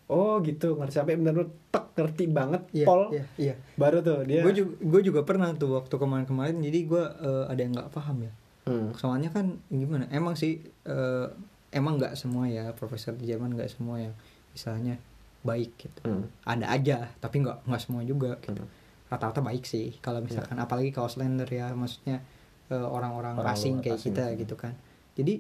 [0.07, 4.41] oh gitu ngerti sampai benar-benar tek ngerti banget iya pol iya iya baru tuh dia
[4.41, 8.19] gue juga gue juga pernah tuh waktu kemarin-kemarin jadi gue eh, ada yang nggak paham
[8.23, 8.35] ya
[8.67, 8.91] Hmm.
[8.93, 11.27] soalnya kan gimana emang sih eh,
[11.71, 14.15] emang nggak semua ya profesor di Jerman nggak semua yang
[14.51, 14.99] misalnya
[15.41, 16.27] baik gitu Hmm.
[16.43, 18.59] ada aja tapi nggak nggak semua juga gitu.
[18.59, 18.67] Hmm.
[19.07, 22.27] rata-rata baik sih kalau misalkan apalagi kalau Slender ya maksudnya
[22.67, 24.11] eh, orang-orang Orang asing kayak asing.
[24.11, 24.75] kita gitu kan
[25.15, 25.39] jadi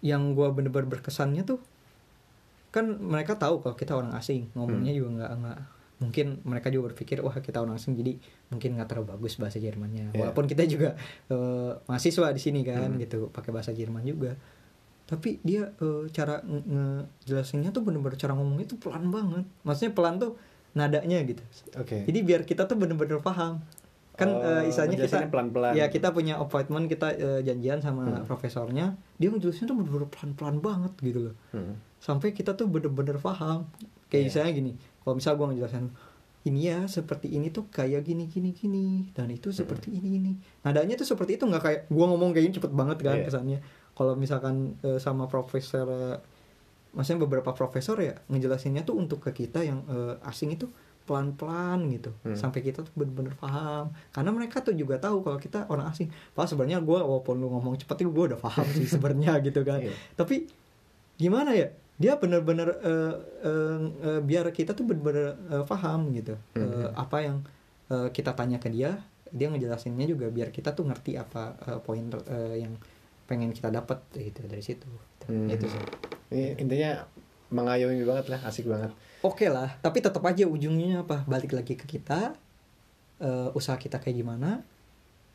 [0.00, 1.64] yang gue bener-bener berkesannya tuh
[2.68, 4.98] kan mereka tahu kalau kita orang asing ngomongnya Hmm.
[4.98, 5.58] juga nggak nggak
[5.98, 8.14] mungkin mereka juga berpikir wah kita orang asing jadi
[8.48, 10.20] mungkin nggak terlalu bagus bahasa Jermannya Iya.
[10.20, 10.94] walaupun kita juga
[11.26, 12.98] eh, mahasiswa di sini kan Hmm.
[12.98, 14.38] gitu pakai bahasa Jerman juga
[15.04, 20.16] tapi dia eh, cara nge- ngejelasinnya tuh bener-bener cara ngomongnya tuh pelan banget maksudnya pelan
[20.16, 20.36] tuh
[20.70, 21.42] nadanya gitu
[21.74, 23.64] oke jadi biar kita tuh bener-bener paham
[24.18, 25.72] kan Oh, eh, istilahnya kita pelan-pelan.
[25.72, 28.26] ya kita punya appointment kita eh, janjian sama Hmm.
[28.26, 31.78] profesornya dia ngejelasinnya tuh bener-bener pelan-pelan banget gitu loh Hmm.
[31.96, 33.70] sampai kita tuh bener-bener paham
[34.06, 34.28] kayak Iya.
[34.28, 35.86] misalnya gini kalau misal gua ngejelasin
[36.40, 40.94] ini ya seperti ini tuh kayak gini gini gini dan itu seperti ini ini nadanya
[40.94, 43.24] tuh seperti itu nggak kayak gua ngomong kayak gini cepet banget kan Iya.
[43.24, 43.58] kesannya
[43.92, 46.18] kalau misalkan eh, sama profesor eh,
[46.90, 50.66] maksudnya beberapa profesor ya ngejelasinnya tuh untuk ke kita yang eh, asing itu
[51.08, 52.36] pelan-pelan gitu Hmm.
[52.36, 56.44] sampai kita tuh bener-bener paham karena mereka tuh juga tahu kalau kita orang asing pas
[56.44, 59.96] sebenarnya gua walaupun lu ngomong cepet itu gua udah paham sih sebenarnya gitu kan Iya.
[60.14, 60.44] tapi
[61.16, 66.60] gimana ya dia bener-bener eh, eh, eh, biar kita tuh bener-bener eh, paham gitu Eh,
[66.60, 66.94] Mhm.
[66.94, 67.36] apa yang
[67.88, 72.04] eh, kita tanya ke dia dia ngejelasinnya juga biar kita tuh ngerti apa eh, poin
[72.06, 72.76] eh, yang
[73.24, 74.88] pengen kita dapat gitu dari situ
[75.24, 75.44] Hmm.
[75.46, 75.82] itu sih
[76.28, 76.90] Ini intinya
[77.48, 78.92] mengayomi banget lah, asik banget.
[79.18, 82.36] oke lah tapi tetap aja ujungnya apa balik lagi ke kita
[83.18, 84.62] eh, usaha kita kayak gimana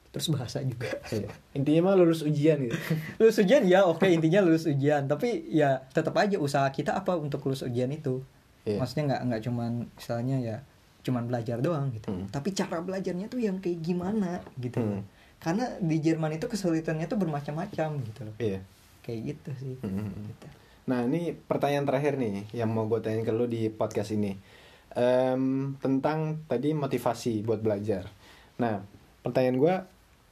[0.09, 1.25] terus bahasa juga Iya.
[1.53, 2.77] Intinya mah lulus ujian gitu.
[3.19, 7.41] lulus ujian ya oke intinya lulus ujian tapi ya tetap aja usaha kita apa untuk
[7.43, 8.21] lulus ujian itu
[8.63, 8.77] Iya.
[8.77, 10.57] maksudnya nggak nggak cuman misalnya ya
[11.01, 12.29] cuman belajar doang gitu Hmm.
[12.29, 15.03] tapi cara belajarnya tuh yang kayak gimana gitu Hmm.
[15.35, 18.63] karena di Jerman itu kesulitannya tuh bermacam-macam gitu loh Iya.
[19.01, 20.07] kayak gitu sih Hmm.
[20.23, 20.47] Gitu.
[20.83, 24.35] Nah ini pertanyaan terakhir nih yang mau gue tanya ke lu di podcast ini
[24.93, 28.05] Em, tentang tadi motivasi buat belajar.
[28.61, 28.77] Nah
[29.19, 29.73] pertanyaan gue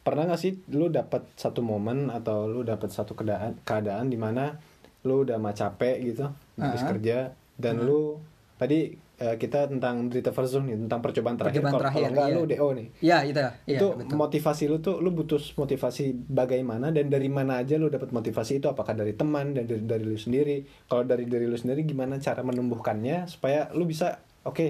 [0.02, 4.62] pernah gak sih lu dapat satu momen atau lu dapat satu keadaan keadaan di mana
[5.02, 6.90] lu udah mah capek gitu habis Ah.
[6.94, 7.18] kerja
[7.58, 8.22] dan lu
[8.58, 12.36] tadi eh, kita tentang berita versus nih tentang percobaan terakhir Percobaan terakhir, kalau iya.
[12.36, 14.18] lu DO nih ya itu ya itu betul.
[14.18, 18.66] motivasi lu tuh lu butuh motivasi bagaimana dan dari mana aja lu dapat motivasi itu
[18.66, 22.42] apakah dari teman dan dari dari lu sendiri kalau dari dari lu sendiri gimana cara
[22.42, 24.66] menumbuhkannya supaya lu bisa oke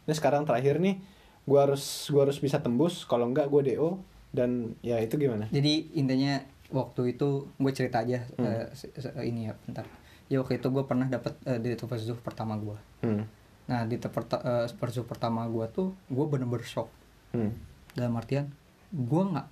[0.00, 0.96] ini sekarang terakhir nih
[1.44, 5.92] gua harus gua harus bisa tembus kalau enggak gua DO dan ya itu gimana jadi
[5.92, 6.40] intinya
[6.70, 8.46] waktu itu gue cerita aja Hmm.
[8.46, 8.94] eh, se-
[9.26, 9.82] ini ya bentar
[10.30, 13.39] ya waktu itu gue pernah dapat uh, di Versus pertama gue hmm.
[13.70, 16.90] Nah di perta, Versus pertama gue tuh gue bener-bener shock
[17.30, 17.54] Hmm.
[17.92, 18.50] dalam artian
[18.90, 19.46] gue nggak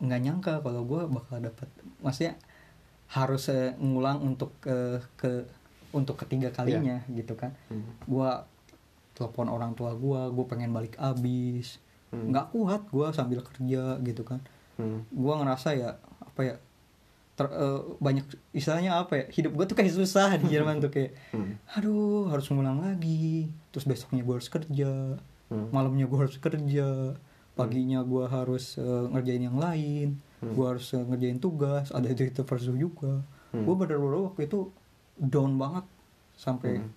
[0.00, 1.66] nggak nyangka kalau gue bakal dapat
[1.98, 2.38] maksudnya
[3.08, 4.76] harus eh, ngulang untuk ke
[5.16, 5.42] ke
[5.90, 7.82] untuk ketiga kalinya gitu kan Hmm.
[8.00, 8.30] gue
[9.12, 12.30] telepon orang tua gue gue pengen balik abis Hmm.
[12.30, 14.38] nggak kuat gue sambil kerja gitu kan
[14.76, 15.02] Hmm.
[15.04, 16.54] gue ngerasa ya apa ya
[17.40, 18.20] ter- eh, banyak
[18.52, 21.56] istilahnya apa ya hidup gue tuh kayak susah di Jerman tuh kayak Hmm.
[21.72, 25.16] aduh harus ngulang lagi terus besoknya gue harus kerja
[25.48, 25.66] Hmm.
[25.70, 27.16] malamnya gue harus kerja
[27.52, 30.52] paginya gue harus eh, ngerjain yang lain Hmm.
[30.52, 33.64] gue harus eh, ngerjain tugas ada itu itu versus juga Hmm.
[33.64, 34.68] gue bener-bener waktu itu
[35.16, 35.88] down banget
[36.34, 36.92] sampai Hmm.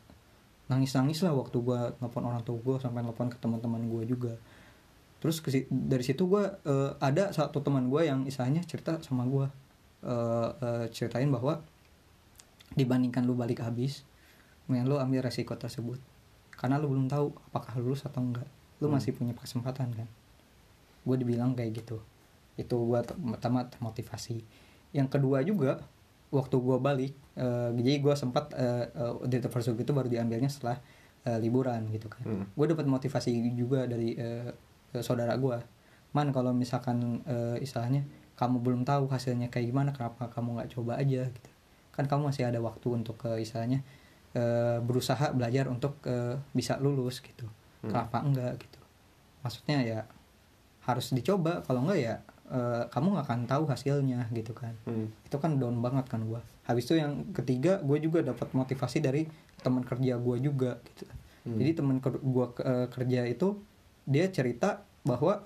[0.65, 4.33] nangis-nangis lah waktu gue nelfon orang tua gue sampai nelfon ke teman-teman gue juga
[5.17, 9.47] terus dari situ gue eh, ada satu teman gue yang istilahnya cerita sama gue
[10.03, 11.63] eh, eh, ceritain bahwa
[12.73, 14.01] dibandingkan lu balik habis
[14.65, 15.99] mendingan lu ambil resiko tersebut.
[16.53, 18.47] Karena lu belum tahu apakah lulus atau enggak.
[18.79, 18.95] Lu Hmm.
[18.95, 20.07] masih punya kesempatan kan?
[21.03, 21.99] Gue dibilang kayak gitu.
[22.55, 24.39] Itu gue pertama termotivasi.
[24.91, 25.83] Yang kedua juga
[26.29, 30.77] waktu gue balik eh, jadi gue sempat eh, eh, data pursuit itu baru diambilnya setelah
[31.23, 32.23] eh, liburan gitu kan.
[32.23, 32.45] Hmm.
[32.49, 34.49] gue dapat motivasi juga dari eh,
[34.95, 35.57] saudara gue
[36.11, 40.97] man kalau misalkan eh, istilahnya kamu belum tahu hasilnya kayak gimana kenapa kamu nggak coba
[40.97, 41.49] aja gitu
[41.91, 43.79] kan kamu masih ada waktu untuk eh, istilahnya
[44.33, 47.45] eh, berusaha belajar untuk eh, bisa lulus gitu
[47.79, 47.91] Hmm.
[47.91, 48.79] kenapa enggak gitu
[49.39, 49.99] maksudnya ya
[50.81, 52.15] harus dicoba kalau enggak ya
[52.47, 55.11] eh, kamu nggak akan tahu hasilnya gitu kan Hmm.
[55.21, 59.27] itu kan down banget kan gua habis itu yang ketiga gue juga dapat motivasi dari
[59.59, 61.03] teman kerja gue juga gitu
[61.43, 61.59] Hmm.
[61.59, 62.23] jadi teman ke-
[62.63, 63.59] eh, kerja itu
[64.05, 65.43] dia cerita bahwa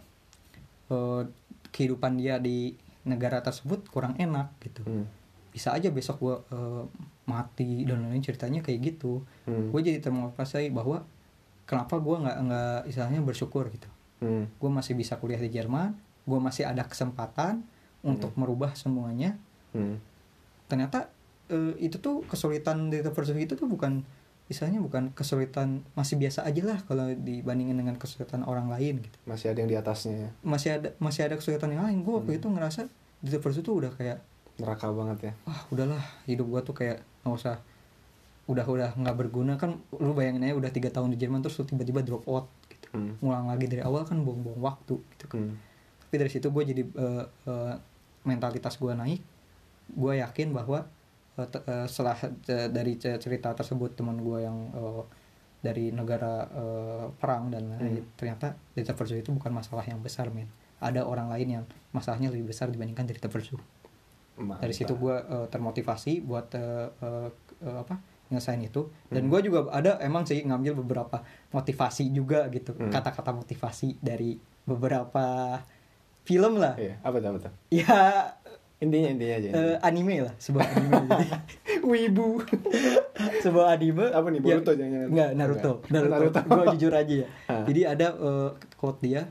[0.88, 1.22] eh,
[1.70, 5.06] kehidupan dia di negara tersebut kurang enak gitu Hmm.
[5.50, 6.84] bisa aja besok gua eh,
[7.26, 9.72] mati dan lain-lain ceritanya kayak gitu Hmm.
[9.72, 11.04] gue jadi termotivasi bahwa
[11.64, 13.88] kenapa gua nggak nggak istilahnya bersyukur gitu
[14.18, 14.50] Hmm.
[14.50, 15.94] gue masih bisa kuliah di Jerman
[16.24, 17.64] gue masih ada kesempatan
[18.02, 19.36] untuk merubah semuanya
[19.72, 20.00] Hmm.
[20.66, 21.10] ternyata
[21.48, 24.04] eh, itu tuh kesulitan Versus itu tuh bukan
[24.48, 29.18] misalnya bukan kesulitan masih biasa aja lah kalau dibandingin dengan kesulitan orang lain gitu.
[29.28, 30.30] Masih ada yang di atasnya ya?
[30.40, 32.00] Masih ada masih ada kesulitan yang lain.
[32.02, 32.88] Gue waktu itu ngerasa
[33.20, 34.24] di Versus itu udah kayak
[34.56, 35.34] neraka banget ya?
[35.44, 36.04] Wah udahlah.
[36.24, 37.60] Hidup gue tuh kayak nggak usah
[38.48, 39.60] udah udah nggak berguna.
[39.60, 42.88] Kan lu bayangin aja udah tiga tahun di Jerman terus lu tiba-tiba drop out gitu.
[42.96, 43.20] Hmm.
[43.20, 45.44] ngulang lagi dari awal kan buang-buang waktu gitu kan.
[45.44, 45.56] Hmm.
[46.08, 47.74] tapi dari situ gue jadi eh, eh,
[48.24, 49.20] mentalitas gue naik.
[49.92, 50.88] Gue yakin bahwa
[51.38, 52.18] eh, eh, setelah
[52.68, 55.04] dari ce- cerita tersebut teman gue yang eh,
[55.58, 58.14] dari negara eh, perang dan lain Hmm.
[58.14, 60.50] ternyata data pursuit itu bukan masalah yang besar men.
[60.78, 63.58] Ada orang lain yang masalahnya lebih besar dibandingkan data pursuit
[64.38, 67.30] dari situ gue eh, termotivasi buat eh, eh,
[67.66, 68.86] apa nyelesain itu.
[69.08, 69.32] Dan Hmm.
[69.32, 72.74] gue juga ada emang sih ngambil beberapa motivasi juga gitu.
[72.74, 72.92] Hmm.
[72.92, 75.58] kata-kata motivasi dari beberapa
[76.22, 76.76] film lah.
[76.76, 77.54] Iya apa tuh apa tuh?
[77.72, 78.36] Ya
[78.78, 81.28] intinya intinya aja eh, anime lah sebuah anime jadi
[81.82, 82.28] wibu
[83.40, 85.10] sebuah anime Apa nih, yang- Boruto jangan-jangan?
[85.10, 86.04] enggak Naruto Enggak.
[86.06, 86.40] Naruto, Naruto.
[86.46, 87.64] gue jujur aja ya Ah.
[87.66, 89.22] jadi ada eh, quote dia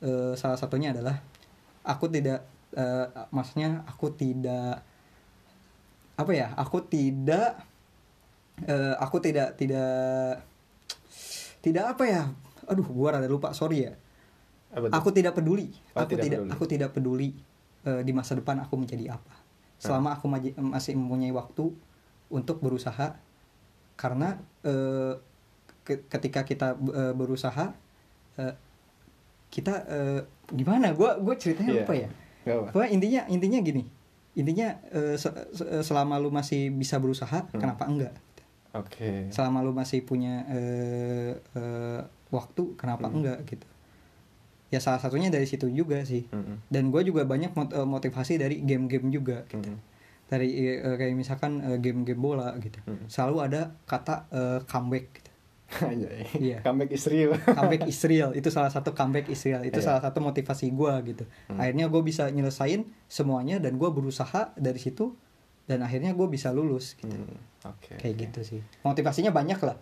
[0.00, 1.20] eh, salah satunya adalah
[1.82, 2.40] aku tidak
[2.72, 4.80] eh, maksudnya aku tidak
[6.14, 7.60] apa ya aku tidak
[8.62, 10.40] eh, aku tidak tidak
[11.60, 12.22] tidak apa ya
[12.64, 13.92] aduh gua rada lupa sorry ya
[14.90, 16.52] aku tidak peduli Oh, aku tidak tidak, peduli.
[16.52, 17.30] aku tidak peduli
[17.84, 19.34] eh, di masa depan aku menjadi apa.
[19.76, 20.26] Selama aku
[20.56, 21.68] masih mempunyai waktu
[22.28, 23.14] untuk berusaha
[23.94, 25.14] karena eh,
[25.82, 27.70] ke- ketika kita eh, berusaha
[28.36, 28.54] eh,
[29.48, 30.20] kita eh,
[30.50, 30.90] gimana?
[30.92, 32.08] Gua gue ceritanya lupa ya.
[32.44, 32.72] Apa.
[32.72, 33.84] Pokoknya intinya intinya gini.
[34.34, 37.60] Intinya eh, se- se- selama lu masih bisa berusaha Hmm.
[37.60, 38.14] kenapa enggak?
[38.74, 39.30] Oke.
[39.30, 42.00] Selama lu masih punya eh, eh,
[42.32, 43.20] waktu kenapa Hmm.
[43.20, 43.66] enggak gitu
[44.74, 46.66] ya salah satunya dari situ juga sih Mm-mm.
[46.66, 49.62] dan gue juga banyak mot- eh, motivasi dari game-game juga gitu.
[49.62, 49.78] Mm-mm.
[50.24, 53.06] dari eh, kayak misalkan eh, game-game bola gitu Mm.
[53.06, 55.30] selalu ada kata eh, comeback gitu.
[55.84, 56.26] Anjay.
[56.36, 56.58] Iya.
[56.60, 57.34] Comeback lo.
[57.56, 59.86] comeback is real itu salah satu comeback is real itu Iya.
[59.86, 61.56] salah satu motivasi gue gitu Hmm.
[61.56, 65.14] akhirnya gue bisa nyelesain semuanya dan gue berusaha dari situ
[65.64, 67.96] dan akhirnya gue bisa lulus gitu Hmm, Oke.
[67.96, 69.80] kayak gitu sih motivasinya banyak lah.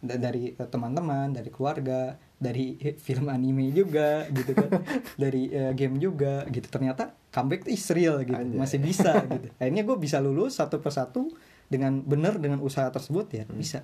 [0.00, 2.74] Da- dari teman-teman dari keluarga dari
[3.06, 4.70] film anime juga gitu kan
[5.22, 8.56] dari eh, game juga gitu ternyata comeback is real gitu Anjay.
[8.56, 11.28] masih bisa gitu akhirnya gue bisa lulus satu persatu
[11.66, 13.54] dengan benar dengan usaha tersebut ya Hmm.
[13.54, 13.82] bisa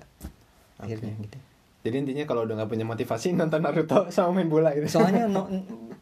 [0.75, 1.25] akhirnya Oke.
[1.25, 1.39] gitu
[1.85, 4.89] Jadi intinya kalau udah nggak punya motivasi nonton Naruto sama main bola gitu.
[4.89, 5.45] soalnya no,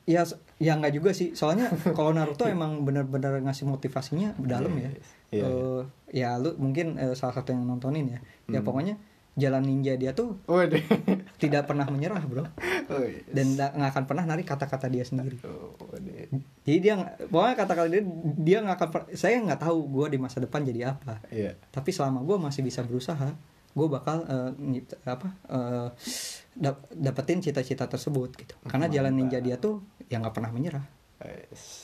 [0.06, 0.24] ya
[0.56, 4.90] ya nggak juga sih soalnya kalau Naruto emang benar-benar ngasih motivasinya dalam ya
[5.28, 5.44] Iya.
[5.44, 5.82] Eh,
[6.14, 8.64] ya lu mungkin eh, salah satu yang nontonin ya ya Hmm.
[8.64, 8.96] pokoknya
[9.36, 10.78] jalan ninja dia tuh Waduh.
[11.42, 12.46] tidak pernah menyerah bro
[12.86, 13.24] Oh, yes.
[13.28, 15.74] dan nggak akan pernah narik kata-kata dia sendiri Oh,
[16.62, 18.04] jadi dia pokoknya kata-kata dia
[18.36, 21.56] dia nggak akan saya nggak tahu gue di masa depan jadi apa Iya.
[21.70, 23.34] tapi selama gue masih bisa berusaha
[23.74, 24.22] gue bakal
[24.56, 25.88] nyipt- apa eh,
[26.54, 30.86] dap- dapetin cita-cita tersebut gitu karena jalan ninja dia tuh yang nggak pernah menyerah.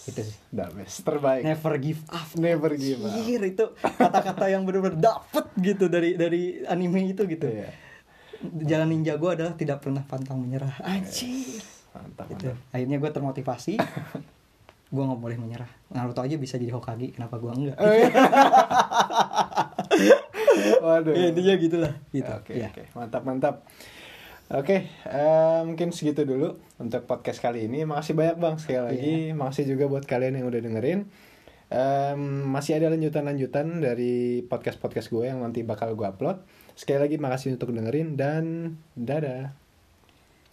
[0.06, 0.36] Itu sih.
[0.50, 1.02] The best.
[1.02, 1.42] Terbaik.
[1.42, 3.14] never give up Never give up.
[3.14, 7.70] Anjir, itu kata-kata yang bener-bener dapet gitu dari dari anime itu gitu Iya.
[8.62, 11.60] jalan ninja gue adalah tidak pernah pantang menyerah anjir
[11.90, 12.48] Mantap, Gitu.
[12.48, 12.72] mantap.
[12.72, 13.74] akhirnya gue termotivasi
[14.90, 18.08] gue nggak boleh menyerah Naruto aja bisa jadi Hokage kenapa gue enggak Oh, iya.
[20.80, 21.12] Waduh.
[21.12, 22.84] ya intinya gitulah gitu Oke, ya oke.
[22.94, 23.56] Mantap, mantap.
[24.50, 27.86] Oke, eh, mungkin segitu dulu untuk podcast kali ini.
[27.86, 29.14] Makasih banyak Bang sekali lagi.
[29.38, 31.06] Makasih juga buat kalian yang udah dengerin.
[31.70, 36.42] Em, masih ada lanjutan-lanjutan dari podcast-podcast gue yang nanti bakal gue upload.
[36.74, 39.54] Sekali lagi makasih untuk dengerin dan dadah.